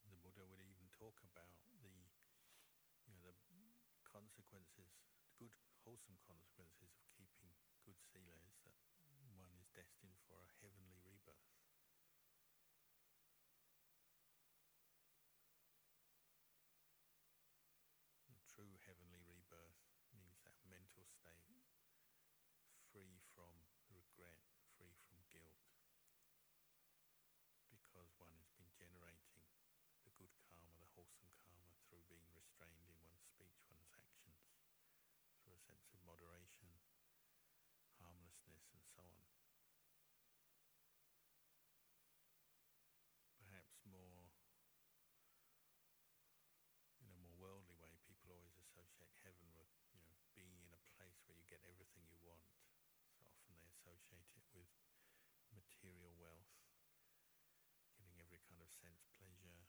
The 0.08 0.20
Buddha 0.24 0.44
would 0.44 0.60
even 0.60 0.88
talk 0.92 1.20
about 1.24 1.60
the, 1.84 1.92
you 3.08 3.12
know, 3.12 3.20
the 3.24 3.36
consequences, 4.04 4.92
good 5.38 5.54
wholesome 5.86 6.18
consequences 6.26 6.92
of 6.98 7.06
keeping 7.16 7.54
good 7.86 7.96
sila 8.12 8.34
is 8.44 8.58
that 8.66 8.74
one 9.38 9.54
is 9.56 9.70
destined 9.72 10.18
for 10.26 10.42
a 10.42 10.50
heavenly 10.60 10.98
rebirth. 11.06 11.48
The 18.28 18.38
true 18.46 18.78
heavenly 18.86 19.18
rebirth 19.26 19.80
means 20.14 20.38
that 20.44 20.54
mental 20.70 21.02
state 21.04 21.64
free 22.92 23.20
from 23.34 23.52
regret, 23.90 24.40
free 24.76 24.94
from 25.08 25.18
guilt, 25.30 25.62
because 27.70 28.12
one 28.20 28.34
has 28.36 28.50
been 28.58 28.68
generating 28.76 29.46
the 30.04 30.12
good 30.18 30.34
karma, 30.44 30.74
the 30.82 30.90
wholesome 30.92 31.32
karma, 31.46 31.72
through 31.88 32.04
being 32.10 32.28
restrained 32.34 32.84
in 32.84 32.92
one's 33.00 33.24
speech, 33.24 33.56
one's 33.70 33.88
actions, 33.94 34.42
through 35.42 35.54
a 35.56 35.62
sense 35.66 35.88
of 35.94 36.00
moderation, 36.04 36.70
harmlessness, 38.00 38.68
and 38.74 38.84
so 38.96 39.02
on. 39.04 39.24
Perhaps 43.40 43.80
more, 43.84 44.30
in 47.02 47.08
a 47.10 47.16
more 47.18 47.34
worldly 47.40 47.74
way, 47.80 47.98
people 48.06 48.30
always 48.30 48.54
associate 48.60 49.10
heaven 49.24 49.48
with, 49.58 49.66
you 49.90 49.98
know, 50.04 50.14
being 50.36 50.54
in 50.62 50.70
a 50.70 50.82
place 50.94 51.18
where 51.26 51.34
you 51.34 51.42
get 51.50 51.64
everything 51.66 52.06
you 52.06 52.20
want. 52.22 52.46
So 53.18 53.26
often 53.26 53.56
they 53.58 53.66
associate 53.72 54.30
it 54.36 54.46
with 54.54 54.70
material 55.54 56.14
wealth, 56.20 56.46
getting 57.98 58.16
every 58.22 58.40
kind 58.48 58.62
of 58.62 58.67
sense 58.78 59.10
pleasure, 59.18 59.66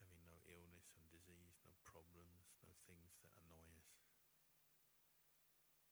having 0.00 0.24
no 0.24 0.40
illness 0.48 0.88
and 0.96 1.04
disease, 1.12 1.60
no 1.68 1.76
problems, 1.84 2.48
no 2.64 2.72
things 2.88 3.12
that 3.20 3.36
annoy 3.36 3.68
us. 3.76 3.92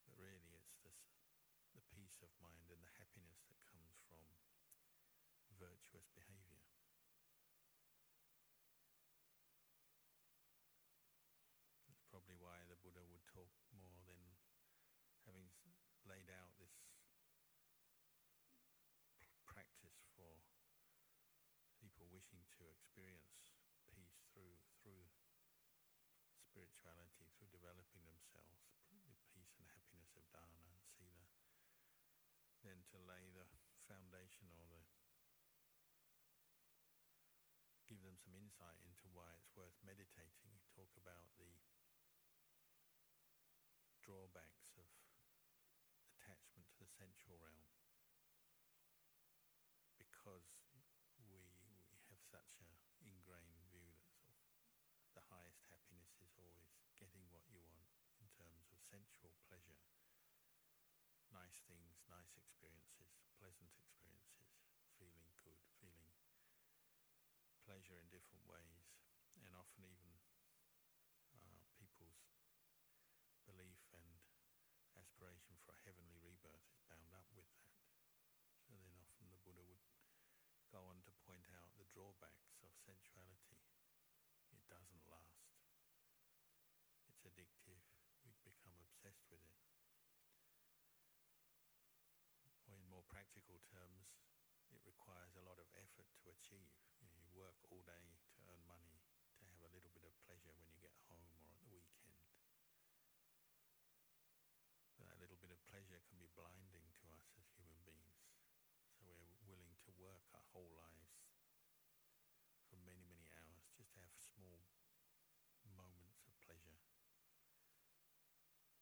But 0.09 0.17
really, 0.17 0.57
it's 0.57 0.73
this, 0.81 0.97
the 1.77 1.85
peace 1.93 2.17
of 2.25 2.33
mind 2.41 2.73
and 2.73 2.81
the 2.81 2.95
happiness 2.97 3.45
that 3.53 3.61
comes 3.69 4.01
from 4.09 4.25
virtuous 5.61 6.09
behavior. 6.17 6.65
That's 11.85 12.01
probably 12.09 12.37
why 12.41 12.65
the 12.65 12.81
Buddha 12.81 13.05
would 13.05 13.25
talk 13.29 13.53
more 13.77 14.01
than 14.09 14.21
having 15.29 15.45
laid 16.09 16.33
out 16.33 16.49
this 16.57 16.73
practice 19.45 20.01
for 20.17 20.41
people 21.77 22.07
wishing 22.09 22.41
to 22.57 22.60
experience 22.71 23.35
peace 23.91 24.23
through 24.31 24.55
through 24.81 25.05
spirituality, 26.39 27.27
through 27.37 27.51
developing 27.51 28.03
themselves, 28.07 28.71
the 29.07 29.15
peace 29.31 29.55
and 29.59 29.67
happiness 29.75 30.15
of 30.15 30.23
dana 30.31 30.63
and 30.71 30.79
sila, 30.95 31.27
then 32.63 32.81
to 32.91 32.97
lay 33.03 33.31
the 33.35 33.47
foundation 33.87 34.47
or 34.55 34.65
the 34.71 34.81
give 37.91 38.01
them 38.07 38.15
some 38.15 38.35
insight 38.39 38.79
into 38.87 39.11
why 39.11 39.27
it's 39.35 39.51
worth 39.51 39.75
meditating. 39.83 40.55
Talk 40.71 40.95
about 40.95 41.27
the 41.35 41.51
drawbacks 44.01 44.73
of 44.79 44.87
attachment 46.17 46.67
to 46.71 46.77
the 46.81 46.89
sensual 46.97 47.37
realm 47.37 47.67
because 50.01 50.49
we 50.73 50.83
we 51.29 52.01
have 52.09 52.19
such 52.31 52.59
a 52.65 52.71
ingrained 53.05 53.61
view 53.69 53.87
that 53.95 54.11
sort 54.19 54.35
of 54.35 54.43
the 55.15 55.23
highest 55.29 55.61
happiness 55.69 56.11
is 56.19 56.33
always 56.35 56.73
getting 56.97 57.23
what 57.31 57.45
you 57.47 57.61
want 57.63 57.87
in 58.19 58.27
terms 58.35 58.67
of 58.73 58.80
sensual 58.91 59.31
pleasure, 59.47 59.79
nice 61.31 61.63
things, 61.71 62.03
nice 62.11 62.35
experiences, 62.35 63.15
pleasant 63.39 63.71
experiences, 63.79 64.51
feeling 64.99 65.31
good, 65.39 65.63
feeling 65.79 66.11
pleasure 67.63 67.95
in 67.95 68.11
different 68.11 68.43
ways, 68.43 68.83
and 69.47 69.55
often 69.55 69.87
even 69.87 70.11
uh, 71.39 71.63
people's 71.79 72.19
belief 73.47 73.79
and 73.95 74.11
aspiration 74.99 75.55
for 75.63 75.71
a 75.71 75.83
heavenly 75.87 76.19
rebirth 76.19 76.67
is 76.67 76.83
bound 76.91 77.15
up 77.15 77.31
with 77.31 77.47
that. 77.63 77.71
So 78.67 78.75
then 78.75 78.91
often 78.99 79.31
the 79.31 79.39
Buddha 79.47 79.63
would 79.63 79.87
go 80.67 80.83
on 80.91 80.99
to 81.07 81.11
point 81.23 81.47
out 81.55 81.71
the 81.79 81.87
drawbacks 81.95 82.59
of 82.59 82.75
sensuality. 82.83 83.59
It 84.51 84.63
doesn't 84.67 85.07
last. 85.07 85.51
It's 87.07 87.23
addictive. 87.23 87.83
We 88.23 88.35
become 88.43 88.75
obsessed 88.79 89.27
with 89.31 89.43
it. 89.43 89.59
Or 92.67 92.75
in 92.75 92.87
more 93.01 93.09
practical 93.17 93.57
terms, 93.65 94.13
it 94.69 94.77
requires 94.85 95.33
a 95.33 95.41
lot 95.41 95.57
of 95.57 95.65
effort 95.73 96.05
to 96.21 96.29
achieve. 96.29 96.69
You, 97.01 97.09
know, 97.09 97.17
you 97.17 97.33
work 97.33 97.57
all 97.73 97.81
day 97.81 98.13
to 98.37 98.39
earn 98.45 98.61
money, 98.69 99.01
to 99.41 99.43
have 99.49 99.65
a 99.65 99.73
little 99.73 99.89
bit 99.89 100.05
of 100.05 100.13
pleasure 100.21 100.53
when 100.53 100.69
you 100.69 100.77
get 100.77 100.93
home 101.09 101.33
or 101.33 101.49
at 101.49 101.57
the 101.65 101.73
weekend. 101.73 102.13
But 105.01 105.09
that 105.09 105.17
little 105.17 105.41
bit 105.41 105.49
of 105.49 105.57
pleasure 105.65 105.97
can 106.05 106.21
be 106.21 106.29
blinding 106.37 106.93
to 107.01 107.05
us 107.17 107.25
as 107.41 107.49
human 107.57 107.81
beings. 107.89 108.21
So 108.93 109.09
we're 109.09 109.41
willing 109.49 109.73
to 109.89 109.91
work 109.97 110.21
our 110.37 110.45
whole 110.53 110.77
lives 110.77 111.25
for 112.69 112.77
many, 112.85 113.01
many 113.09 113.33
hours 113.33 113.65
just 113.73 113.97
to 113.97 113.99
have 114.05 114.13
small 114.13 114.61
moments 115.73 116.21
of 116.29 116.37
pleasure 116.45 116.77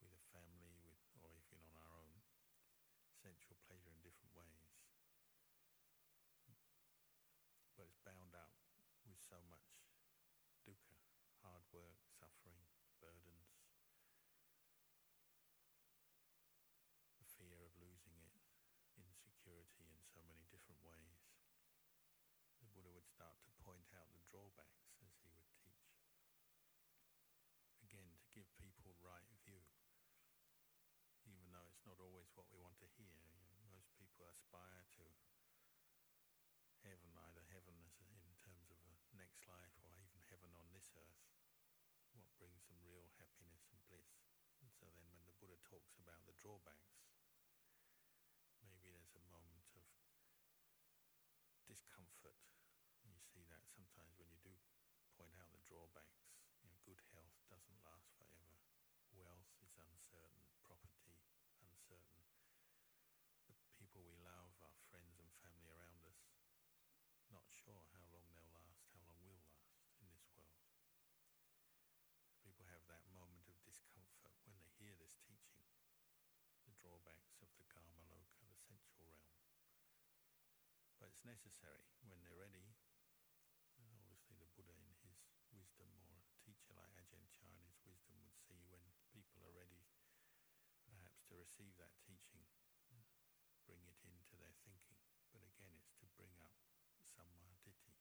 with 0.04 0.12
a 0.12 0.24
family, 0.36 0.76
with 0.84 1.00
or 1.24 1.32
even 1.40 1.56
on 1.64 1.72
our 1.72 1.92
own, 2.04 2.20
sensual 3.20 3.60
pleasure 3.68 3.92
in 3.92 4.00
different 4.00 4.32
ways. 4.32 4.80
It's 7.90 7.98
bound 8.06 8.38
up 8.38 8.54
with 9.10 9.18
so 9.18 9.42
much 9.50 9.82
dukkha, 10.62 11.02
hard 11.42 11.66
work, 11.74 11.98
suffering, 12.06 12.70
burdens, 13.02 13.50
the 17.18 17.26
fear 17.34 17.58
of 17.66 17.74
losing 17.82 18.22
it, 18.22 18.38
insecurity 18.94 19.90
in 19.90 20.06
so 20.06 20.22
many 20.30 20.46
different 20.54 20.86
ways. 20.86 21.26
The 22.62 22.70
Buddha 22.70 22.94
would 22.94 23.10
start 23.10 23.42
to 23.50 23.62
point 23.66 23.90
out 23.98 24.14
the 24.14 24.22
drawbacks 24.30 24.94
as 25.02 25.18
he 25.26 25.34
would 25.34 25.50
teach. 25.58 25.98
Again, 27.82 28.14
to 28.22 28.30
give 28.38 28.46
people 28.62 28.94
right 29.02 29.26
view, 29.50 29.66
even 31.26 31.50
though 31.50 31.66
it's 31.66 31.90
not 31.90 31.98
always 31.98 32.30
what 32.38 32.46
we 32.54 32.62
want 32.62 32.78
to 32.86 32.90
hear. 33.02 33.18
You 33.34 33.42
know, 33.42 33.58
most 33.74 33.90
people 33.98 34.30
aspire 34.30 34.86
to 35.02 35.06
heaven, 36.80 37.12
either 37.28 37.44
heaven 37.52 37.76
as 37.84 38.00
a, 38.00 38.08
in 38.24 38.36
terms 38.40 38.72
of 38.72 38.80
a 38.88 38.96
next 39.14 39.44
life 39.46 39.76
or 39.84 39.92
even 40.00 40.24
heaven 40.32 40.50
on 40.56 40.72
this 40.72 40.88
earth, 40.96 41.22
what 42.16 42.32
brings 42.40 42.64
them 42.72 42.80
real 42.88 43.12
happiness 43.20 43.68
and 43.76 43.84
bliss. 43.92 44.16
And 44.64 44.72
so 44.72 44.88
then 44.96 45.06
when 45.12 45.28
the 45.28 45.36
Buddha 45.44 45.59
talks 45.70 46.02
about 46.02 46.26
the 46.26 46.34
drawbacks, 46.42 46.98
maybe 48.66 48.90
there's 48.90 49.14
a 49.14 49.30
moment 49.30 49.70
of 49.78 49.86
discomfort. 51.70 52.34
You 53.06 53.22
see 53.22 53.46
that 53.54 53.70
sometimes 53.70 54.18
when 54.18 54.34
you 54.34 54.42
do 54.42 54.58
point 55.14 55.38
out 55.38 55.54
the 55.54 55.62
drawbacks, 55.70 56.26
you 56.66 56.74
know, 56.74 56.82
good 56.82 56.98
health, 57.14 57.38
doesn't 57.54 57.86
last 57.86 58.10
forever. 58.18 58.58
Wealth 59.14 59.54
is 59.62 59.78
uncertain, 59.78 60.42
property 60.66 61.22
uncertain. 61.62 62.26
The 63.46 63.54
people 63.78 64.02
we 64.02 64.18
love, 64.26 64.50
our 64.66 64.74
friends 64.90 65.22
and 65.22 65.30
family 65.46 65.70
around 65.70 66.02
us, 66.10 66.34
not 67.30 67.46
sure 67.54 67.86
how 67.94 68.10
long 68.10 68.26
they'll 68.34 68.58
last, 68.58 68.90
how 68.90 69.06
long 69.06 69.22
will 69.22 69.38
last 69.38 69.70
in 70.02 70.10
this 70.10 70.26
world. 70.34 70.66
People 72.42 72.66
have 72.74 72.90
that 72.90 73.06
moment 73.14 73.46
of 73.46 73.62
discomfort 73.62 74.34
when 74.50 74.58
they 74.58 74.74
hear 74.82 74.98
this 74.98 75.14
teaching, 75.22 75.62
the 76.66 76.74
drawbacks 76.82 77.38
of 77.44 77.52
the 77.60 77.68
Kama 77.70 78.02
Loka, 78.10 78.42
the 78.50 78.58
sensual 78.58 79.14
realm. 79.14 79.38
It's 81.20 81.36
necessary 81.36 81.84
when 82.08 82.24
they're 82.24 82.40
ready. 82.40 82.64
And 83.76 83.92
obviously, 83.92 84.40
the 84.40 84.48
Buddha, 84.56 84.72
in 84.72 84.88
his 84.88 85.20
wisdom, 85.52 85.92
or 86.00 86.16
a 86.16 86.24
teacher 86.48 86.72
like 86.80 86.96
Ajahn 86.96 87.28
Chah, 87.36 87.52
in 87.60 87.68
his 87.68 87.76
wisdom, 87.84 88.16
would 88.24 88.40
see 88.40 88.64
when 88.72 88.88
people 89.12 89.44
are 89.44 89.52
ready, 89.52 89.84
perhaps 90.88 91.20
to 91.28 91.36
receive 91.36 91.76
that 91.76 91.92
teaching, 92.08 92.48
bring 93.68 93.84
it 93.84 94.00
into 94.00 94.40
their 94.40 94.56
thinking. 94.64 94.96
But 95.36 95.44
again, 95.44 95.76
it's 95.76 95.92
to 96.00 96.08
bring 96.16 96.32
up 96.40 96.56
samma 97.04 97.52
ditthi. 97.68 98.00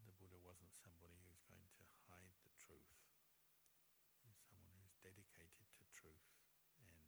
The 0.00 0.16
Buddha 0.16 0.40
wasn't 0.40 0.72
somebody 0.80 1.20
who's 1.28 1.44
going 1.44 1.68
to 1.76 1.84
hide 2.08 2.32
the 2.40 2.56
truth. 2.56 2.88
He's 4.24 4.40
someone 4.48 4.72
who's 4.80 4.96
dedicated 5.04 5.68
to 5.76 5.84
truth 5.92 6.24
and 6.80 7.04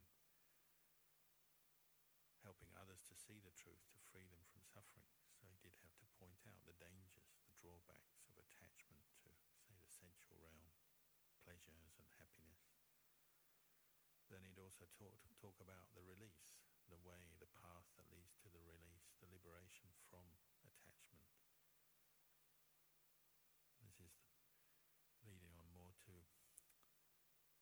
helping 2.39 2.71
others 2.79 3.03
to 3.05 3.13
see 3.29 3.37
the 3.45 3.53
truth, 3.53 3.85
to 3.93 4.01
free 4.09 4.25
them 4.25 4.41
from 4.49 4.65
suffering. 4.65 5.05
So 5.37 5.45
he 5.45 5.61
did 5.61 5.77
have 5.85 5.93
to 6.01 6.09
point 6.17 6.41
out 6.49 6.65
the 6.65 6.73
dangers, 6.81 7.37
the 7.45 7.53
drawbacks 7.61 8.25
of 8.25 8.33
attachment 8.41 9.05
to, 9.21 9.29
say, 9.69 9.77
the 9.77 9.93
sensual 9.93 10.41
realm, 10.41 10.73
pleasures 11.45 11.93
and 12.01 12.09
happiness. 12.17 12.73
Then 14.33 14.41
he'd 14.49 14.57
also 14.57 14.89
talk, 14.97 15.13
talk 15.37 15.61
about 15.61 15.93
the 15.93 16.01
release, 16.09 16.57
the 16.89 16.97
way, 17.05 17.37
the 17.37 17.53
path 17.53 17.85
that 18.01 18.09
leads 18.09 18.33
to 18.41 18.49
the 18.49 18.65
release, 18.65 19.13
the 19.21 19.29
liberation 19.29 19.93
from 20.09 20.25
attachment. 20.65 21.29
This 23.85 24.01
is 24.01 24.25
leading 25.21 25.53
on 25.53 25.69
more 25.77 25.93
to 26.09 26.17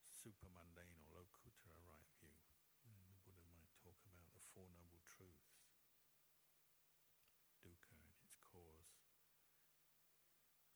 super 0.08 0.47
mundane 0.47 1.03
or 1.12 1.27
lokuttara 1.27 1.84
right 1.91 2.08
view. 2.23 2.39
And 2.88 2.95
the 2.95 3.19
Buddha 3.27 3.43
might 3.51 3.75
talk 3.84 3.99
about 4.08 4.32
the 4.32 4.39
Four 4.56 4.71
Noble 4.71 5.03
Truths, 5.03 5.60
dukkha 7.63 7.99
and 7.99 8.15
its 8.23 8.39
cause. 8.39 8.95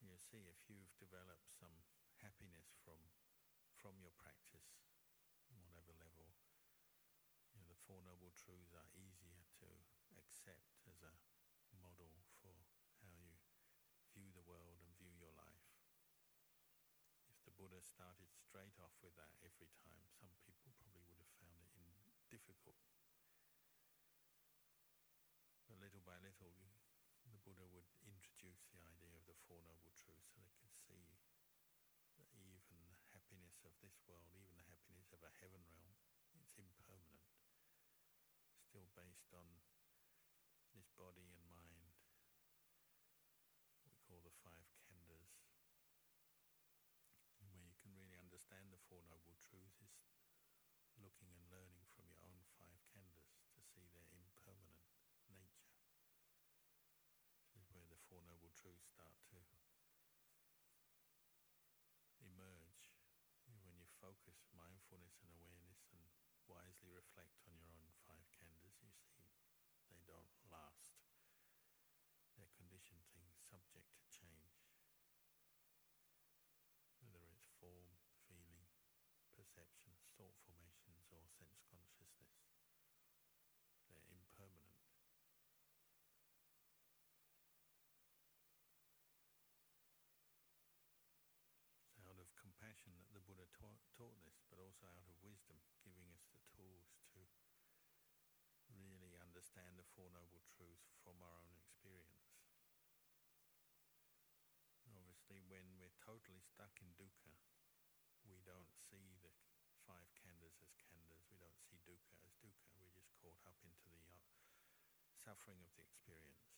You 0.04 0.11
see, 0.22 0.46
if 0.46 0.62
you've 0.70 0.94
developed 1.02 1.50
some 1.50 1.82
happiness 2.22 2.78
from 2.86 2.98
from 3.74 3.98
your 3.98 4.14
practice, 4.14 4.78
whatever 5.50 5.90
level, 5.98 6.30
you 7.50 7.58
know, 7.58 7.66
the 7.66 7.82
Four 7.82 7.98
Noble 8.06 8.30
Truths 8.30 8.70
are 8.78 8.86
easier 8.94 9.42
to 9.58 9.66
accept 10.14 10.78
as 10.86 11.02
a 11.02 11.18
model 11.82 12.22
for 12.38 12.54
how 13.02 13.10
you 13.18 13.34
view 14.14 14.30
the 14.30 14.46
world 14.46 14.78
and 14.86 14.94
view 14.94 15.10
your 15.18 15.34
life. 15.34 15.66
If 17.26 17.42
the 17.42 17.56
Buddha 17.58 17.82
started 17.82 18.30
straight 18.30 18.78
off 18.78 18.94
with 19.02 19.18
that 19.18 19.34
every 19.42 19.74
time, 19.82 20.06
some 20.14 20.38
people 20.46 20.70
probably 20.78 21.02
would 21.10 21.18
have 21.18 21.34
found 21.42 21.66
it 21.74 22.14
difficult. 22.30 22.78
But 25.66 25.82
little 25.82 26.06
by 26.06 26.22
little, 26.22 26.54
Buddha 27.42 27.66
would 27.74 27.90
introduce 28.06 28.62
the 28.70 28.82
idea 28.86 29.18
of 29.18 29.26
the 29.26 29.38
Four 29.46 29.62
Noble 29.66 29.90
Truths 29.98 30.30
so 30.30 30.40
they 30.42 30.54
could 30.62 30.74
see 30.74 31.10
that 32.16 32.30
even 32.38 32.62
the 32.86 32.94
happiness 33.10 33.62
of 33.66 33.74
this 33.82 33.98
world, 34.06 34.30
even 34.38 34.54
the 34.54 34.68
happiness 34.70 35.10
of 35.10 35.20
a 35.26 35.32
heaven 35.42 35.66
realm, 35.66 35.94
it's 36.38 36.54
impermanent, 36.56 37.26
still 38.62 38.86
based 38.94 39.34
on 39.34 39.46
this 40.72 40.88
body 40.96 41.28
and 41.34 41.44
mind, 41.52 41.92
we 43.84 43.92
call 44.06 44.22
the 44.22 44.32
five 44.46 44.68
khandhas. 44.86 45.42
Where 47.42 47.58
you 47.58 47.74
can 47.82 47.92
really 47.98 48.16
understand 48.16 48.70
the 48.70 48.80
Four 48.86 49.02
Noble 49.10 49.36
Truths 49.42 49.82
is 49.82 49.92
looking 51.00 51.34
and 51.34 51.44
learning 51.50 51.84
from 51.92 52.06
your 52.06 52.22
own 52.22 52.46
five 52.54 52.80
khandhas 52.94 53.34
to 53.56 53.60
see 53.60 53.88
their 53.92 54.06
impermanent 54.14 54.86
nature. 55.28 55.72
This 57.52 57.68
is 57.68 57.72
where 57.72 57.88
the 57.88 58.00
Four 58.08 58.24
Noble 58.24 58.51
Truths 58.62 58.86
start 58.94 59.18
to 59.34 59.42
emerge 62.22 62.94
when 63.50 63.58
you 63.74 63.82
focus 63.98 64.46
mindfulness 64.54 65.18
and 65.26 65.34
awareness 65.34 65.82
and 65.90 66.06
wisely 66.46 66.94
reflect 66.94 67.42
on 67.50 67.58
your 67.58 67.74
own 67.74 67.90
five 68.06 68.22
khandhas, 68.38 68.78
you 68.86 68.94
see 68.94 69.26
they 69.90 69.98
don't 70.06 70.30
last. 70.46 71.02
They're 72.38 72.54
conditioned 72.54 73.02
things 73.10 73.34
subject 73.50 73.90
to 73.98 74.06
change. 74.08 74.62
Whether 77.02 77.26
it's 77.34 77.50
form, 77.58 77.98
feeling, 78.30 78.70
perceptions, 79.34 80.06
thought 80.14 80.38
formations, 80.46 81.10
or 81.10 81.26
sense 81.26 81.60
consciousness, 81.66 82.46
they're 83.90 84.06
impermanent. 84.08 84.80
It's 91.92 92.08
out 92.08 92.16
of 92.16 92.32
compassion 92.40 92.96
that 92.96 93.12
the 93.12 93.20
Buddha 93.20 93.44
taught, 93.52 93.84
taught 93.92 94.16
this, 94.24 94.40
but 94.48 94.58
out 94.88 95.06
of 95.06 95.16
wisdom, 95.22 95.58
giving 95.82 96.10
us 96.10 96.26
the 96.30 96.42
tools 96.54 96.98
to 97.14 97.20
really 98.80 99.14
understand 99.20 99.76
the 99.76 99.86
Four 99.94 100.10
Noble 100.10 100.42
Truths 100.48 100.94
from 101.04 101.18
our 101.20 101.36
own 101.42 101.54
experience. 101.58 102.32
Obviously, 104.88 105.42
when 105.46 105.66
we're 105.76 105.94
totally 106.02 106.42
stuck 106.42 106.74
in 106.80 106.90
dukkha, 106.98 107.36
we 108.26 108.40
don't 108.46 108.70
see 108.90 109.18
the 109.20 109.32
five 109.82 110.08
khandhas 110.14 110.56
as 110.62 110.72
khandhas, 110.78 111.26
we 111.28 111.38
don't 111.42 111.58
see 111.66 111.82
dukkha 111.82 112.14
as 112.22 112.34
dukkha, 112.38 112.70
we're 112.78 112.94
just 112.94 113.10
caught 113.18 113.42
up 113.44 113.58
into 113.66 113.90
the 113.90 114.06
uh, 114.06 114.22
suffering 115.18 115.58
of 115.62 115.74
the 115.74 115.82
experience. 115.82 116.54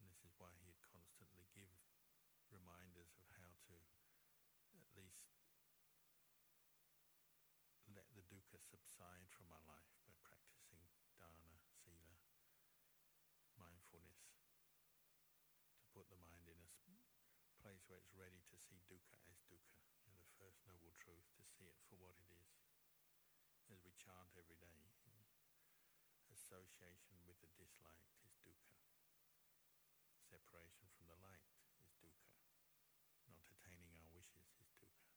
And 0.00 0.08
this 0.08 0.24
is 0.24 0.32
why 0.40 0.56
he'd 0.64 0.80
constantly 0.80 1.48
give 1.52 1.72
reminders 2.48 3.12
of 3.20 3.28
how 3.36 3.52
to 3.68 3.76
at 4.76 4.88
least 4.96 5.26
let 7.92 8.08
the 8.26 8.34
dukkha 8.34 8.58
subside 8.58 9.22
from 9.30 9.46
our 9.54 9.62
life 9.70 9.94
by 10.02 10.10
practicing 10.26 10.82
dana, 11.14 11.62
sila, 11.62 12.18
mindfulness, 13.54 14.26
to 15.78 15.86
put 15.94 16.10
the 16.10 16.18
mind 16.18 16.50
in 16.50 16.58
a 16.58 17.62
place 17.62 17.86
where 17.86 18.02
it's 18.02 18.18
ready 18.18 18.42
to 18.50 18.58
see 18.58 18.82
dukkha 18.90 19.22
as 19.30 19.38
dukkha, 19.46 19.78
you 20.02 20.10
know, 20.10 20.18
the 20.18 20.34
first 20.42 20.58
noble 20.66 20.90
truth, 20.98 21.30
to 21.38 21.46
see 21.46 21.70
it 21.70 21.78
for 21.86 21.94
what 22.02 22.18
it 22.18 22.30
is. 22.34 22.50
As 23.70 23.78
we 23.86 23.94
chant 23.94 24.34
every 24.34 24.58
day, 24.58 24.90
association 26.34 27.22
with 27.26 27.38
the 27.42 27.50
disliked 27.54 28.10
is 28.26 28.34
dukkha. 28.42 28.74
Separation 30.26 30.90
from 30.98 31.06
the 31.06 31.18
light 31.22 31.46
is 31.78 31.94
dukkha. 32.02 32.34
Not 33.30 33.46
attaining 33.50 33.94
our 33.94 34.10
wishes 34.10 34.50
is 34.58 34.70
dukkha. 34.82 35.14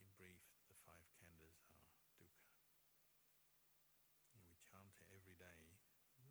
In 0.00 0.08
brief, 0.16 0.40
the 0.68 0.76
five 0.88 1.04
khandhas 1.20 1.60
are 1.68 1.84
dukkha. 2.16 2.52
You 4.32 4.40
know, 4.40 4.48
we 4.48 4.56
chant 4.64 4.96
it 5.00 5.12
every 5.12 5.36
day. 5.36 5.76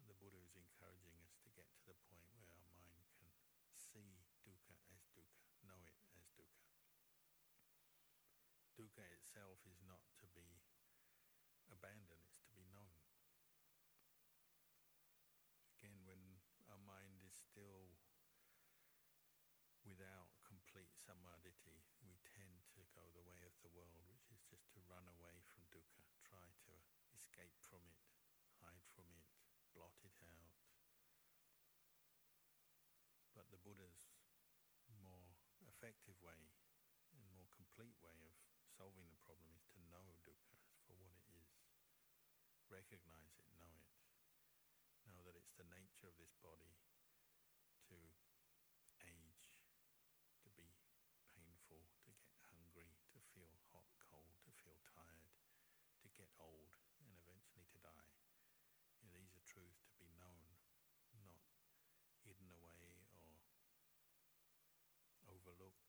The 0.09 0.17
Buddha 0.17 0.41
is 0.41 0.57
encouraging 0.57 1.17
us 1.21 1.37
to 1.45 1.49
get 1.53 1.69
to 1.77 1.83
the 1.85 1.97
point 2.09 2.33
where 2.37 2.49
our 2.57 2.69
mind 2.73 3.05
can 3.21 3.29
see 3.77 4.25
dukkha 4.41 4.77
as 4.93 5.05
dukkha, 5.13 5.45
know 5.65 5.81
it 5.85 5.97
as 6.17 6.25
dukkha. 6.33 6.65
Dukkha 8.85 9.01
itself 9.17 9.57
is 9.65 9.81
not 9.81 10.05
to 10.21 10.29
be 10.37 10.61
abandoned, 11.73 12.21
it's 12.29 12.45
to 12.45 12.53
be 12.53 12.69
known. 12.69 13.01
Again, 15.81 16.05
when 16.05 16.21
our 16.69 16.77
mind 16.85 17.25
is 17.25 17.33
still 17.33 17.97
without 19.89 20.29
complete 20.45 20.93
samadhi, 21.01 21.57
we 22.05 22.13
tend 22.29 22.61
to 22.77 22.85
go 22.93 23.01
the 23.17 23.25
way 23.25 23.41
of 23.49 23.57
the 23.65 23.73
world, 23.73 24.05
which 24.13 24.29
is 24.29 24.45
just 24.45 24.69
to 24.77 24.85
run 24.85 25.09
away 25.17 25.41
from 25.49 25.65
dukkha, 25.73 26.05
try 26.21 26.45
to 26.69 26.73
escape 27.17 27.57
from 27.57 27.81
it, 27.89 28.05
hide 28.61 28.85
from 28.93 29.09
it, 29.17 29.25
blot 29.73 29.97
it 30.05 30.13
out. 30.21 30.61
But 33.33 33.49
the 33.49 33.57
Buddha's 33.65 34.13
more 34.93 35.33
effective 35.65 36.21
way 36.21 36.53
solving 38.75 39.07
the 39.07 39.23
problem 39.23 39.47
is 39.55 39.63
to 39.71 39.79
know 39.87 40.03
dukkha 40.27 40.59
for 40.83 40.99
what 40.99 41.15
it 41.15 41.23
is. 41.31 41.55
Recognize 42.67 43.39
it, 43.39 43.47
know 43.55 43.71
it. 43.79 43.87
Know 45.07 45.23
that 45.23 45.39
it's 45.39 45.55
the 45.55 45.67
nature 45.71 46.11
of 46.11 46.19
this 46.19 46.35
body 46.43 46.75
to 47.87 47.95
age, 48.99 49.63
to 50.43 50.51
be 50.59 50.75
painful, 51.31 51.87
to 52.03 52.11
get 52.19 52.35
hungry, 52.51 52.91
to 53.15 53.19
feel 53.31 53.55
hot, 53.71 53.87
cold, 54.03 54.43
to 54.43 54.51
feel 54.59 54.75
tired, 54.83 55.39
to 56.03 56.11
get 56.11 56.27
old 56.35 56.75
and 56.99 57.15
eventually 57.15 57.63
to 57.71 57.79
die. 57.79 58.11
You 58.99 59.07
know, 59.07 59.15
these 59.15 59.31
are 59.39 59.47
truths 59.47 59.87
to 59.87 59.95
be 60.03 60.11
known, 60.19 60.51
not 61.23 61.47
hidden 62.27 62.51
away 62.51 62.91
or 63.23 63.39
overlooked 65.31 65.84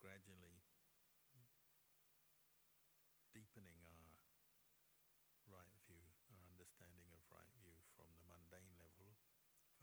gradually 0.00 0.64
deepening 3.36 3.76
our 3.84 4.16
right 5.46 5.76
view, 5.84 6.00
our 6.32 6.42
understanding 6.48 7.12
of 7.12 7.20
right 7.28 7.52
view 7.60 7.76
from 7.94 8.08
the 8.16 8.24
mundane 8.24 8.74
level, 8.80 9.12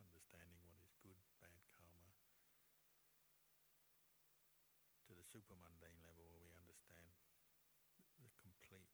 understanding 0.01 0.65
what 0.67 0.81
is 0.81 0.97
good, 1.05 1.21
bad 1.37 1.61
karma, 1.69 2.11
to 5.05 5.13
the 5.13 5.23
supermundane 5.29 6.01
level 6.01 6.25
where 6.27 6.41
we 6.41 6.51
understand 6.57 7.13
the 8.17 8.33
complete 8.41 8.89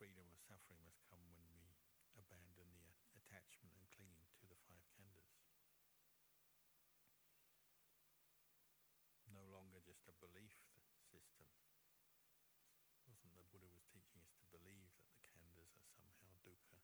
freedom 0.00 0.24
of 0.32 0.40
suffering 0.48 0.80
must 0.88 1.04
come 1.06 1.22
when 1.30 1.44
we 1.52 1.76
abandon 2.18 2.68
the 2.80 2.90
attachment 3.14 3.72
and 3.76 3.86
clinging 3.92 4.28
to 4.40 4.48
the 4.48 4.58
five 4.68 4.84
khandhas. 4.96 5.36
No 9.32 9.44
longer 9.48 9.80
just 9.80 10.04
a 10.10 10.16
belief 10.20 10.52
system. 11.08 11.48
It 12.98 13.08
wasn't 13.08 13.36
the 13.36 13.48
Buddha 13.48 13.68
was 13.72 13.84
teaching 13.88 14.20
us 14.20 14.32
to 14.40 14.46
believe 14.52 14.92
that 14.96 15.08
the 15.12 15.24
khandhas 15.32 15.72
are 15.76 15.88
somehow 15.96 16.36
dukkha, 16.44 16.80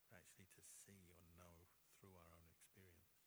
but 0.00 0.16
actually 0.16 0.48
to 0.56 0.62
see 0.84 1.12
or 1.12 1.28
know 1.36 1.68
through 2.00 2.16
our 2.16 2.30
own 2.32 2.48
experience. 2.48 3.20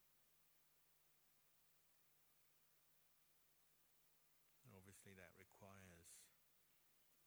And 4.65 4.73
obviously, 4.73 5.13
that 5.17 5.38
requires 5.38 6.10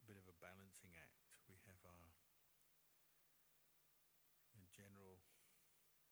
a 0.01 0.05
bit 0.07 0.19
of 0.19 0.27
a 0.27 0.35
balancing 0.43 0.95
act. 0.99 1.19
We 1.47 1.59
have 1.67 1.79
our 1.83 2.15
general 4.71 5.19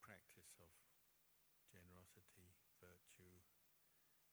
practice 0.03 0.51
of 0.59 0.69
generosity, 1.71 2.53
virtue, 2.77 3.39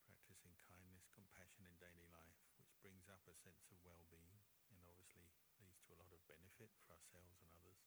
practicing 0.05 0.59
kindness, 0.67 1.09
compassion 1.15 1.65
in 1.65 1.75
daily 1.79 2.05
life, 2.11 2.37
which 2.59 2.76
brings 2.87 3.11
up 3.11 3.27
a 3.27 3.35
sense 3.43 3.67
of 3.75 3.83
well 3.83 4.07
being 4.15 4.39
and 4.71 4.79
obviously 4.87 5.27
leads 5.59 5.83
to 5.83 5.91
a 5.91 5.99
lot 5.99 6.15
of 6.15 6.23
benefit 6.31 6.71
for 6.87 6.95
ourselves 6.95 7.43
and 7.43 7.51
others. 7.59 7.83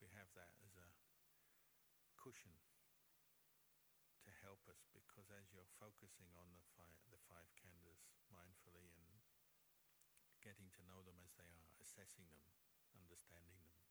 We 0.00 0.08
have 0.16 0.32
that 0.40 0.56
as 0.64 0.72
a 0.72 0.88
cushion 2.16 2.56
to 4.24 4.32
help 4.40 4.64
us 4.72 4.88
because 4.88 5.28
as 5.28 5.52
you're 5.52 5.68
focusing 5.76 6.32
on 6.32 6.48
the 6.56 6.64
five, 6.80 6.96
the 7.12 7.20
five 7.28 7.52
khandhas 7.60 8.08
mindfully 8.32 8.88
and 8.96 9.20
getting 10.40 10.72
to 10.80 10.88
know 10.88 11.04
them 11.04 11.20
as 11.20 11.36
they 11.36 11.52
are, 11.52 11.76
assessing 11.84 12.24
them, 12.32 12.48
understanding 12.96 13.60
them, 13.68 13.84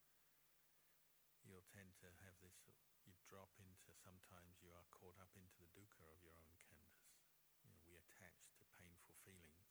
you'll 1.45 1.69
tend 1.69 1.93
to 2.01 2.09
have 2.25 2.33
this, 2.41 2.65
you 3.05 3.13
drop 3.29 3.53
into, 3.61 3.93
sometimes 3.93 4.57
you 4.65 4.73
are 4.73 4.89
caught 4.89 5.21
up 5.21 5.37
into 5.37 5.53
the 5.61 5.69
dukkha 5.77 6.01
of 6.09 6.17
your 6.25 6.33
own 6.33 6.57
khandhas. 6.57 7.13
You 7.61 7.69
know, 7.69 7.77
we 7.85 8.01
attach 8.01 8.49
to 8.57 8.65
painful 8.73 9.13
feelings. 9.21 9.65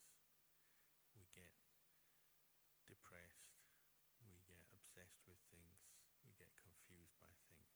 We 1.15 1.31
get 1.31 1.55
depressed. 2.91 3.55
We 4.19 4.35
get 4.51 4.67
obsessed 4.75 5.23
with 5.31 5.39
things. 5.51 5.79
We 6.27 6.35
get 6.35 6.51
confused 6.59 7.15
by 7.23 7.31
things. 7.47 7.71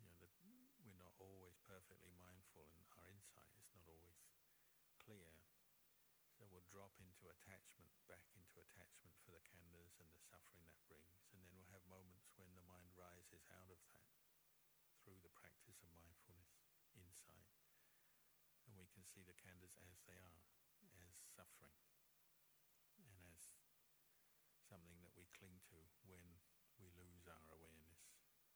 You 0.00 0.08
know, 0.08 0.16
that 0.20 0.32
we're 0.80 0.96
not 0.96 1.12
always 1.20 1.60
perfectly 1.68 2.12
mindful 2.16 2.72
and 2.72 2.84
our 2.96 3.04
insight 3.12 3.52
is 3.60 3.68
not 3.76 3.84
always 3.84 4.16
clear. 4.96 5.44
So 6.32 6.48
we'll 6.48 6.67
drop 6.78 6.94
into 7.02 7.26
attachment, 7.26 7.90
back 8.06 8.30
into 8.38 8.62
attachment 8.62 9.10
for 9.26 9.34
the 9.34 9.42
khandhas 9.50 9.98
and 9.98 10.06
the 10.14 10.22
suffering 10.30 10.62
that 10.70 10.78
brings. 10.86 11.26
And 11.34 11.42
then 11.42 11.50
we'll 11.58 11.74
have 11.74 11.82
moments 11.90 12.30
when 12.38 12.54
the 12.54 12.62
mind 12.70 12.94
rises 12.94 13.42
out 13.50 13.66
of 13.66 13.82
that 13.90 14.06
through 15.02 15.18
the 15.26 15.34
practice 15.34 15.82
of 15.82 15.90
mindfulness, 15.90 16.54
insight. 16.94 17.50
And 18.70 18.78
we 18.78 18.86
can 18.94 19.02
see 19.10 19.26
the 19.26 19.34
khandhas 19.34 19.74
as 19.90 19.98
they 20.06 20.22
are, 20.22 20.46
as 21.02 21.18
suffering, 21.34 21.82
and 23.02 23.18
as 23.26 23.42
something 24.70 25.02
that 25.02 25.18
we 25.18 25.26
cling 25.34 25.58
to 25.74 25.82
when 26.06 26.22
we 26.78 26.94
lose 26.94 27.26
our 27.26 27.58
awareness. 27.58 28.06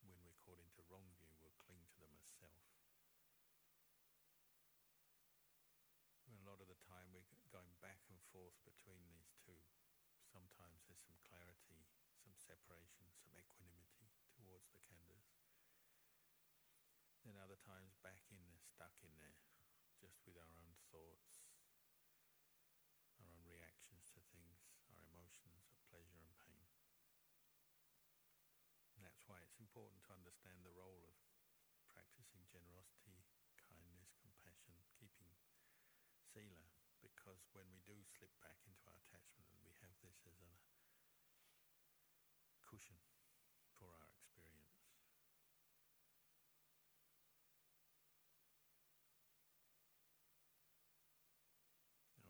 When 0.07 0.23
we're 0.23 0.39
caught 0.47 0.63
into 0.63 0.87
wrong 0.87 1.11
view, 1.19 1.35
we'll 1.43 1.59
cling 1.59 1.83
to 1.91 1.99
them 1.99 2.15
as 2.23 2.31
self. 2.39 2.63
a 6.43 6.51
lot 6.51 6.59
of 6.59 6.67
the 6.67 6.83
time 6.91 7.07
we're 7.15 7.23
going 7.55 7.71
back 7.79 8.03
and 8.11 8.12
forth 8.33 8.57
between 8.65 9.05
these 9.13 9.37
two. 9.45 9.61
Sometimes 10.25 10.89
there's 10.89 11.05
some 11.05 11.21
clarity, 11.29 11.85
some 12.17 12.33
separation, 12.33 13.13
some 13.21 13.37
equanimity 13.37 14.09
towards 14.33 14.73
the 14.73 14.81
khandhas. 14.89 15.37
Then 17.23 17.37
other 17.37 17.61
times 17.61 17.95
back 18.01 18.25
in 18.33 18.41
there, 18.49 18.65
stuck 18.65 18.97
in 19.05 19.13
there, 19.21 19.37
just 20.01 20.25
with 20.25 20.41
our 20.41 20.57
own 20.59 20.75
thoughts, 20.91 21.45
our 23.21 23.29
own 23.29 23.45
reactions 23.47 24.11
to 24.17 24.25
things, 24.33 24.65
our 24.91 25.05
emotions 25.13 25.69
of 25.71 25.79
pleasure 25.87 26.19
and 26.19 26.35
pain. 26.43 26.67
And 28.97 29.05
that's 29.05 29.23
why 29.29 29.39
it's 29.45 29.61
important 29.61 30.03
to 30.09 30.17
understand 30.17 30.65
the 30.65 30.75
role 30.75 31.05
of 31.07 31.15
practicing 31.93 32.43
generosity, 32.49 33.23
kindness, 33.55 34.17
compassion, 34.19 34.75
keeping 34.97 35.31
sila, 36.33 36.67
because 37.05 37.45
when 37.63 37.71
we 37.71 37.79
do 37.87 37.95
slip 38.19 38.35
back 38.43 38.59
into 38.67 38.83
our 38.91 38.99
attachment, 39.07 39.47
and 39.55 39.63
we 39.63 39.71
have 39.87 39.95
this 40.03 40.19
as 40.27 40.35
a 40.43 40.51
cushion 42.67 42.99
for 43.79 43.87
our 43.95 44.11
experience. 44.19 44.83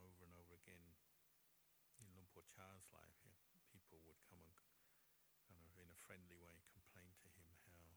Over 0.04 0.28
and 0.28 0.36
over 0.36 0.52
again, 0.60 0.84
in 1.96 2.12
Luang 2.12 2.28
Por 2.36 2.44
Chah's 2.52 2.84
life, 2.92 3.16
people 3.72 4.04
would 4.04 4.20
come 4.28 4.44
and 4.44 4.52
kind 5.48 5.64
of 5.64 5.72
in 5.80 5.88
a 5.88 5.96
friendly 6.04 6.36
way 6.36 6.60
complain 6.68 7.16
to 7.24 7.28
him 7.32 7.48
how 7.64 7.96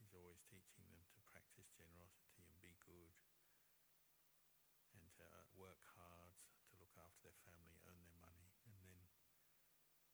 he's 0.00 0.16
always 0.16 0.40
teaching 0.48 0.88
them 0.88 1.04
to 1.12 1.20
practice 1.28 1.68
generosity 1.76 2.48
and 2.48 2.56
be 2.64 2.72
good 2.88 3.12
and 4.96 5.04
to 5.20 5.26
work 5.58 5.80
hard 5.96 6.32
to 6.70 6.74
look 6.80 6.94
after 6.96 7.20
their 7.28 7.36
family, 7.44 7.76
earn 7.84 8.00
their 8.04 8.16
money, 8.20 8.48
and 8.64 8.76
then 8.80 8.96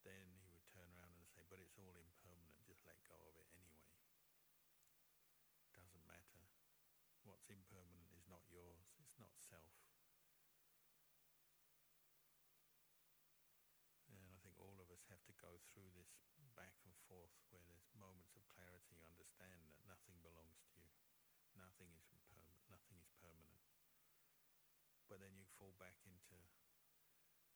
then 0.03 0.27
he 0.41 0.49
would 0.51 0.65
turn 0.73 0.89
around 0.99 1.15
and 1.19 1.27
say, 1.31 1.43
"But 1.51 1.61
it's 1.61 1.79
all 1.79 1.95
impermanent. 1.99 2.59
Just 2.67 2.87
let 2.87 2.99
go 3.07 3.15
of 3.15 3.35
it 3.39 3.47
anyway. 3.55 3.95
Doesn't 5.75 6.07
matter. 6.07 6.49
Impermanent 7.49 8.13
is 8.13 8.29
not 8.29 8.45
yours. 8.49 8.93
It's 9.01 9.19
not 9.19 9.33
self." 9.37 9.75
And 14.13 14.21
I 14.31 14.39
think 14.41 14.61
all 14.61 14.79
of 14.81 14.93
us 14.93 15.05
have 15.09 15.25
to 15.27 15.35
go 15.41 15.59
through 15.73 15.91
this 15.97 16.13
back 16.55 16.77
and 16.85 16.95
forth 17.09 17.33
where 17.51 17.65
there's 17.67 17.91
moments 17.97 18.37
of 18.37 18.47
clarity. 18.49 18.95
You 18.95 19.05
understand 19.05 19.65
that 19.67 19.81
nothing 19.89 20.21
belongs 20.21 20.63
to 20.73 20.81
you. 20.81 20.93
Nothing 21.57 21.91
is 21.97 22.07
impermanent. 22.13 22.63
Nothing 22.69 23.01
is 23.01 23.11
permanent 23.19 23.59
but 25.09 25.25
then 25.25 25.33
you 25.41 25.49
fall 25.57 25.73
back 25.81 25.97
into 26.05 26.37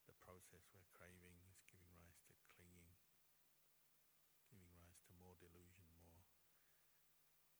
the 0.08 0.16
process 0.24 0.64
where 0.72 0.88
craving 0.88 1.36
is 1.52 1.60
giving 1.68 1.92
rise 1.92 2.16
to 2.24 2.32
clinging, 2.48 2.96
giving 4.48 4.72
rise 4.72 5.04
to 5.04 5.12
more 5.20 5.36
delusion, 5.36 5.84
more 6.00 6.24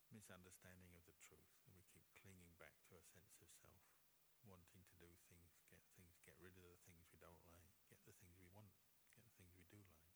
misunderstanding 0.09 0.97
of 0.97 1.05
the 1.05 1.17
truth, 1.21 1.45
and 1.69 1.77
we 1.77 1.85
keep 1.93 2.09
clinging 2.17 2.57
back 2.57 2.73
to 2.89 2.92
a 3.03 3.11
sense 3.11 3.35
of 3.43 3.51
self, 3.51 3.83
wanting 4.47 4.87
to 4.87 4.95
do 5.03 5.11
things, 5.27 5.59
get 5.67 5.83
things, 5.99 6.23
get 6.23 6.39
rid 6.39 6.55
of 6.55 6.63
the 6.63 6.79
things 6.87 7.11
we 7.11 7.19
don't 7.19 7.43
like, 7.51 7.75
get 7.91 7.99
the 8.07 8.15
things 8.23 8.39
we 8.39 8.47
want, 8.55 8.71
get 9.19 9.27
the 9.27 9.35
things 9.35 9.51
we 9.59 9.67
do 9.67 9.83
like, 9.83 10.15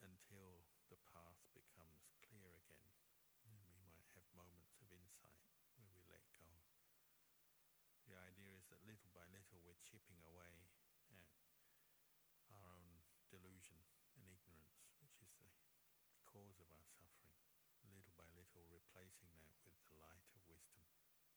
until 0.00 0.64
the 0.88 0.96
path 1.04 1.44
becomes 1.52 2.08
clear 2.24 2.56
again, 2.56 2.88
and 3.44 3.60
we 3.68 3.84
might 3.84 4.08
have 4.16 4.24
moments 4.32 4.80
of 4.80 4.88
insight 4.88 5.36
where 5.76 5.92
we 5.92 6.08
let 6.08 6.24
go 6.40 6.48
the 8.12 8.18
idea 8.18 8.52
is 8.52 8.68
that 8.68 8.84
little 8.84 9.08
by 9.16 9.24
little 9.32 9.56
we're 9.64 9.78
chipping 9.88 10.20
away 10.28 10.68
at 11.16 11.32
our 12.52 12.60
own 12.68 12.92
delusion 13.32 13.80
and 14.20 14.28
ignorance, 14.28 14.84
which 15.00 15.16
is 15.24 15.32
the 15.40 15.48
cause 16.28 16.60
of 16.60 16.68
our 16.76 16.84
suffering. 16.92 17.32
Little 17.88 18.12
by 18.20 18.28
little, 18.36 18.68
replacing 18.68 19.32
that 19.40 19.56
with 19.64 19.80
the 19.88 19.96
light 19.96 20.28
of 20.36 20.44
wisdom, 20.44 20.84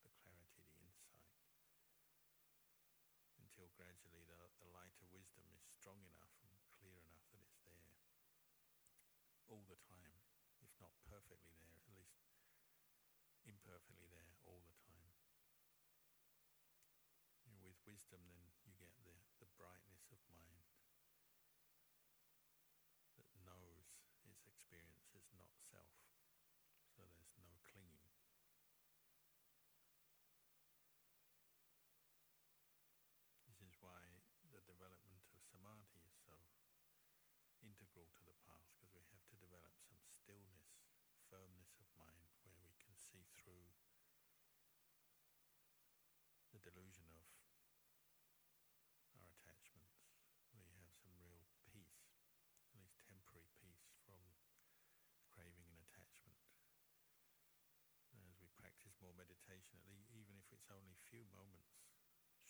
the 0.03 0.11
clarity, 0.19 0.67
the 0.67 0.83
insight. 0.83 1.23
Until 3.39 3.64
gradually 3.75 4.23
the, 4.25 4.39
the 4.63 4.71
light 4.71 4.95
of 5.03 5.11
wisdom 5.11 5.43
is 5.51 5.63
strong 5.67 5.99
enough 6.07 6.33
and 6.47 6.55
clear 6.79 6.95
enough 6.97 7.23
that 7.31 7.43
it's 7.43 7.59
there 7.67 7.91
all 9.51 9.63
the 9.69 9.79
time, 9.85 10.15
if 10.63 10.71
not 10.81 10.95
perfectly 11.05 11.53
there, 11.53 11.75
at 11.75 11.85
least 11.91 12.25
imperfectly 13.45 14.09
there 14.09 14.33
all 14.47 14.63
the 14.65 14.75
time. 14.83 15.11
With 17.61 17.77
wisdom, 17.85 18.21
then 18.29 18.45
you 18.65 18.75
the 19.41 19.49
brightness 19.57 20.05
of 20.13 20.21
mind 20.31 20.65
that 23.19 23.29
knows 23.41 23.89
its 24.25 24.45
experience 24.45 25.11
is 25.17 25.27
not 25.35 25.51
self. 25.57 25.97
So 26.93 27.03
there's 27.09 27.33
no 27.41 27.49
clinging. 27.65 28.05
This 33.49 33.59
is 33.65 33.73
why 33.81 34.01
the 34.53 34.61
development 34.63 35.25
of 35.33 35.41
samadhi 35.41 36.05
is 36.05 36.15
so 36.15 36.37
integral 37.65 38.07
to 38.15 38.23
the 38.23 38.37
path, 38.45 38.69
because 38.79 38.93
we 38.93 39.03
have 39.11 39.25
to 39.33 39.37
develop 39.41 39.73
some 39.81 39.99
stillness, 40.05 40.79
firmness 41.27 41.75
of 41.81 41.89
mind, 41.97 42.29
where 42.45 42.61
we 42.63 42.77
can 42.79 42.93
see 42.95 43.25
through 43.35 43.73
the 46.53 46.61
delusion 46.61 47.09
of 47.11 47.25
our 49.15 49.31
attachments. 49.31 50.05
We 50.51 50.63
have 50.79 50.91
some 50.95 51.15
real 51.23 51.47
peace, 51.71 52.11
at 52.59 52.71
least 52.75 52.99
temporary 53.07 53.47
peace 53.59 53.95
from 54.03 54.19
craving 55.31 55.67
and 55.71 55.79
attachment. 55.79 56.39
As 58.15 58.35
we 58.39 58.51
practice 58.59 58.95
more 58.99 59.15
meditation, 59.15 59.79
at 59.79 59.87
least, 59.87 60.11
even 60.11 60.35
if 60.35 60.47
it's 60.51 60.67
only 60.71 60.95
few 61.07 61.23
moments, 61.31 61.79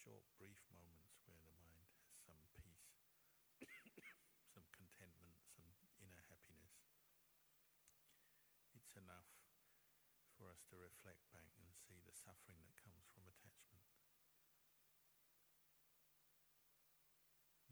short, 0.05 0.21
brief 0.37 0.61
moments 0.69 1.17
where 1.25 1.41
the 1.41 1.49
mind 1.57 1.89
has 1.97 2.13
some 2.13 2.37
peace, 2.53 2.93
some 4.53 4.69
contentment, 4.69 5.33
some 5.49 5.65
inner 5.97 6.21
happiness, 6.29 6.93
it's 8.77 8.93
enough 9.01 9.25
for 10.37 10.53
us 10.53 10.61
to 10.69 10.77
reflect 10.77 11.25
back 11.33 11.57
and 11.57 11.73
see 11.73 11.97
the 12.05 12.13
suffering 12.13 12.61
that 12.69 12.77
comes 12.77 13.09
from 13.17 13.25
attachment. 13.25 13.81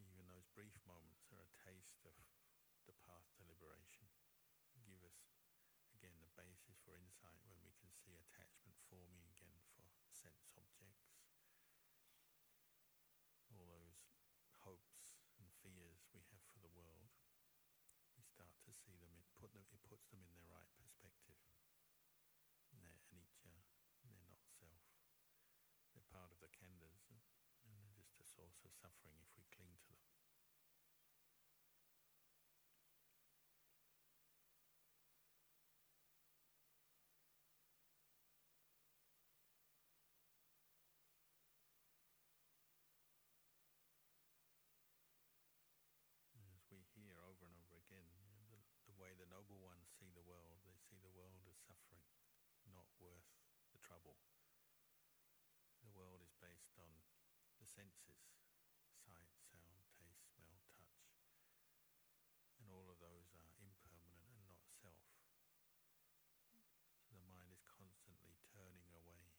Even 0.01 0.25
those 0.25 0.49
brief 0.57 0.73
moments 0.89 1.29
are 1.29 1.45
a 1.45 1.53
taste 1.61 2.01
of 2.09 2.17
the 2.89 2.97
path 3.05 3.29
to 3.37 3.45
liberation. 3.45 4.09
Give 4.89 5.05
us, 5.05 5.37
again, 5.93 6.17
the 6.17 6.33
basis 6.33 6.81
for 6.81 6.97
insight 6.97 7.45
when 7.45 7.61
we 7.61 7.77
can 7.77 7.93
see 7.93 8.17
attachment 8.17 8.73
forming 8.89 9.21
again 9.29 9.61
for 9.77 9.85
sense 10.09 10.49
objects. 10.57 11.13
All 13.53 13.69
those 13.69 14.01
hopes 14.65 15.21
and 15.37 15.47
fears 15.61 16.09
we 16.11 16.25
have 16.33 16.41
for 16.51 16.59
the 16.59 16.73
world, 16.73 17.13
we 18.17 18.25
start 18.25 18.57
to 18.65 18.73
see 18.73 18.97
them, 18.97 19.13
it, 19.15 19.29
put 19.37 19.53
them, 19.53 19.63
it 19.69 19.81
puts 19.85 20.09
them 20.09 20.25
in 20.25 20.33
their 20.33 20.49
right 20.49 20.69
perspective. 20.75 21.37
And 22.73 22.81
they're 22.81 23.05
anicca, 23.13 23.55
they're 24.01 24.25
not 24.25 24.41
self. 24.41 24.83
They're 25.93 26.09
part 26.09 26.33
of 26.33 26.41
the 26.41 26.49
khandhas, 26.49 27.13
and 27.69 27.77
they're 27.77 27.93
just 27.93 28.17
a 28.17 28.25
source 28.25 28.65
of 28.65 28.72
suffering 28.83 29.15
if 29.23 29.31
we 29.39 29.47
cling 29.55 29.71
to 29.79 29.95
them. 29.95 30.11
As 46.35 46.59
we 46.67 46.83
hear 46.91 47.15
over 47.23 47.47
and 47.47 47.55
over 47.55 47.79
again, 47.79 48.03
you 48.19 48.27
know, 48.35 48.43
the, 48.51 48.59
the 48.91 48.99
way 48.99 49.15
the 49.15 49.31
noble 49.31 49.63
ones 49.63 49.87
see 49.95 50.11
the 50.11 50.27
world, 50.27 50.59
they 50.67 50.75
see 50.75 50.99
the 50.99 51.15
world 51.15 51.47
as 51.47 51.55
suffering, 51.63 52.03
not 52.67 52.91
worth 52.99 53.31
the 53.71 53.79
trouble. 53.79 54.19
The 55.79 55.95
world 55.95 56.19
is 56.19 56.35
based 56.43 56.75
on 56.75 56.91
the 57.63 57.67
senses 57.71 58.43
sight, 59.03 59.35
sound, 59.51 59.83
taste, 59.99 60.31
smell, 60.31 60.63
touch. 60.79 61.11
And 62.57 62.71
all 62.71 62.87
of 62.87 62.97
those 63.03 63.35
are 63.35 63.53
impermanent 63.59 64.31
and 64.31 64.47
not 64.47 64.63
self. 64.79 65.05
So 66.47 66.55
the 67.11 67.27
mind 67.27 67.51
is 67.51 67.61
constantly 67.67 68.39
turning 68.55 68.87
away 68.95 69.35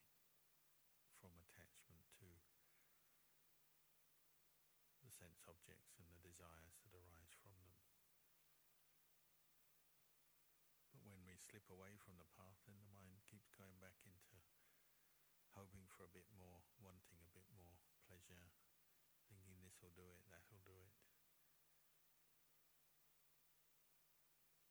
from 1.16 1.32
attachment 1.40 2.04
to 2.20 2.28
the 5.00 5.10
sense 5.10 5.40
objects 5.48 5.96
and 5.96 6.06
the 6.12 6.20
desires 6.20 6.76
that 6.84 6.92
arise 6.94 7.32
from 7.40 7.56
them. 7.56 7.72
But 10.92 11.02
when 11.08 11.24
we 11.24 11.33
slip 11.50 11.68
away 11.68 12.00
from 12.00 12.16
the 12.16 12.28
path, 12.34 12.56
then 12.64 12.80
the 12.80 12.94
mind 12.96 13.20
keeps 13.28 13.52
going 13.52 13.76
back 13.82 14.00
into 14.08 14.40
hoping 15.52 15.86
for 15.94 16.02
a 16.08 16.14
bit 16.16 16.26
more, 16.34 16.64
wanting 16.82 17.20
a 17.22 17.30
bit 17.36 17.46
more 17.54 17.78
pleasure, 18.08 18.50
thinking 19.30 19.60
this 19.62 19.78
will 19.78 19.94
do 19.94 20.06
it, 20.10 20.20
that 20.30 20.42
will 20.50 20.64
do 20.66 20.74
it. 20.74 20.94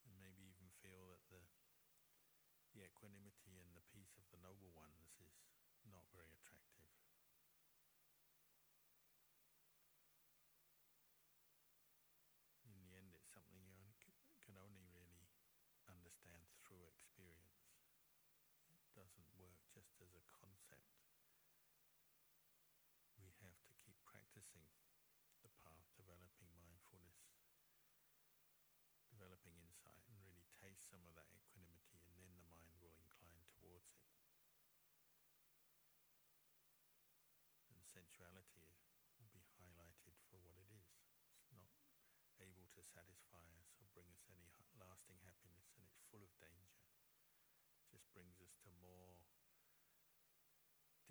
And 0.08 0.18
maybe 0.20 0.44
even 0.50 0.68
feel 0.84 1.08
that 1.14 1.24
the, 1.32 1.44
the 2.76 2.84
equanimity 2.84 3.64
and 3.64 3.72
the 3.76 3.86
peace 3.92 4.16
of 4.20 4.28
the 4.32 4.40
noble 4.44 4.72
ones 4.76 5.16
is 5.24 5.36
not 5.88 6.04
very 6.12 6.32
attractive. 6.36 6.63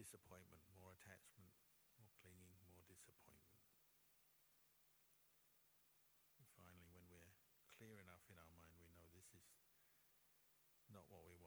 disappointment, 0.03 0.59
more 0.83 0.91
attachment, 0.99 1.55
more 2.03 2.11
clinging, 2.19 2.59
more 2.67 2.83
disappointment. 2.91 3.63
And 6.43 6.47
finally, 6.59 6.91
when 6.91 7.07
we're 7.07 7.31
clear 7.71 8.03
enough 8.03 8.27
in 8.27 8.35
our 8.35 8.51
mind, 8.51 8.75
we 8.83 8.91
know 8.99 9.07
this 9.15 9.31
is 9.31 9.47
not 10.91 11.07
what 11.07 11.23
we 11.23 11.39